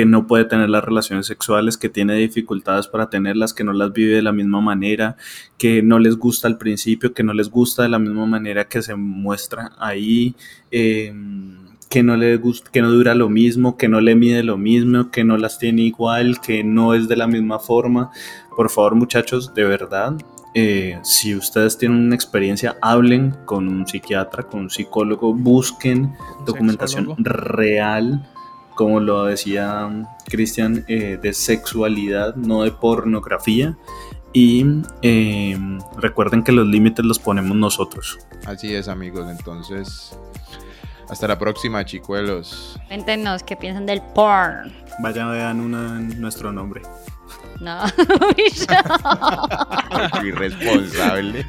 que 0.00 0.06
no 0.06 0.26
puede 0.26 0.46
tener 0.46 0.70
las 0.70 0.82
relaciones 0.82 1.26
sexuales, 1.26 1.76
que 1.76 1.90
tiene 1.90 2.14
dificultades 2.14 2.88
para 2.88 3.10
tenerlas, 3.10 3.52
que 3.52 3.64
no 3.64 3.74
las 3.74 3.92
vive 3.92 4.16
de 4.16 4.22
la 4.22 4.32
misma 4.32 4.62
manera, 4.62 5.18
que 5.58 5.82
no 5.82 5.98
les 5.98 6.16
gusta 6.16 6.48
al 6.48 6.56
principio, 6.56 7.12
que 7.12 7.22
no 7.22 7.34
les 7.34 7.50
gusta 7.50 7.82
de 7.82 7.90
la 7.90 7.98
misma 7.98 8.24
manera 8.24 8.66
que 8.66 8.80
se 8.80 8.94
muestra 8.94 9.72
ahí, 9.78 10.34
em, 10.70 11.54
que 11.90 12.02
no 12.02 12.16
le 12.16 12.38
gusta, 12.38 12.70
que 12.70 12.80
no 12.80 12.90
dura 12.90 13.14
lo 13.14 13.28
mismo, 13.28 13.76
que 13.76 13.88
no 13.90 14.00
le 14.00 14.14
mide 14.14 14.42
lo 14.42 14.56
mismo, 14.56 15.10
que 15.10 15.22
no 15.22 15.36
las 15.36 15.58
tiene 15.58 15.82
igual, 15.82 16.40
que 16.40 16.64
no 16.64 16.94
es 16.94 17.06
de 17.06 17.16
la 17.16 17.26
misma 17.26 17.58
forma. 17.58 18.10
Por 18.56 18.70
favor, 18.70 18.94
muchachos, 18.94 19.52
de 19.52 19.64
verdad, 19.64 20.14
eh, 20.54 20.98
si 21.02 21.34
ustedes 21.34 21.76
tienen 21.76 21.98
una 21.98 22.14
experiencia, 22.14 22.78
hablen 22.80 23.36
con 23.44 23.68
un 23.68 23.86
psiquiatra, 23.86 24.44
con 24.44 24.60
un 24.60 24.70
psicólogo, 24.70 25.34
busquen 25.34 26.14
documentación 26.46 27.14
real 27.18 28.26
como 28.74 29.00
lo 29.00 29.24
decía 29.24 29.88
Cristian, 30.26 30.84
eh, 30.88 31.18
de 31.20 31.32
sexualidad, 31.32 32.34
no 32.36 32.62
de 32.62 32.72
pornografía. 32.72 33.76
Y 34.32 34.64
em, 35.02 35.80
recuerden 35.96 36.44
que 36.44 36.52
los 36.52 36.66
límites 36.66 37.04
los 37.04 37.18
ponemos 37.18 37.56
nosotros. 37.56 38.18
Así 38.46 38.72
es, 38.74 38.86
amigos. 38.86 39.28
Entonces, 39.28 40.16
hasta 41.08 41.26
la 41.26 41.38
próxima, 41.38 41.84
chicuelos. 41.84 42.78
Cuéntenos 42.86 43.42
qué 43.42 43.56
piensan 43.56 43.86
del 43.86 44.00
porn. 44.14 44.72
Vayan, 45.00 45.32
vean 45.32 45.60
una 45.60 45.98
en 45.98 46.20
nuestro 46.20 46.52
nombre. 46.52 46.82
No, 47.60 47.84
irresponsable. 50.24 51.44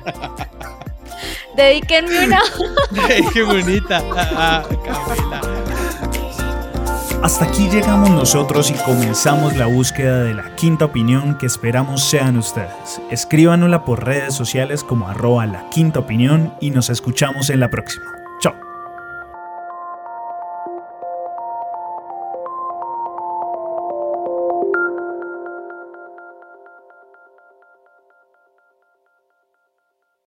Dedíquenme 1.55 2.25
una. 2.25 2.41
Qué 3.33 3.43
bonita. 3.43 4.03
Ah, 4.15 4.63
hasta 7.23 7.45
aquí 7.45 7.69
llegamos 7.69 8.09
nosotros 8.09 8.71
y 8.71 8.73
comenzamos 8.73 9.55
la 9.55 9.67
búsqueda 9.67 10.23
de 10.23 10.33
la 10.33 10.55
quinta 10.55 10.85
opinión 10.85 11.37
que 11.37 11.45
esperamos 11.45 12.03
sean 12.03 12.37
ustedes. 12.37 13.01
Escríbanosla 13.11 13.85
por 13.85 14.05
redes 14.05 14.33
sociales 14.33 14.83
como 14.83 15.07
arroba 15.07 15.45
la 15.45 15.69
quinta 15.69 15.99
opinión 15.99 16.53
y 16.59 16.71
nos 16.71 16.89
escuchamos 16.89 17.49
en 17.49 17.59
la 17.59 17.69
próxima. 17.69 18.20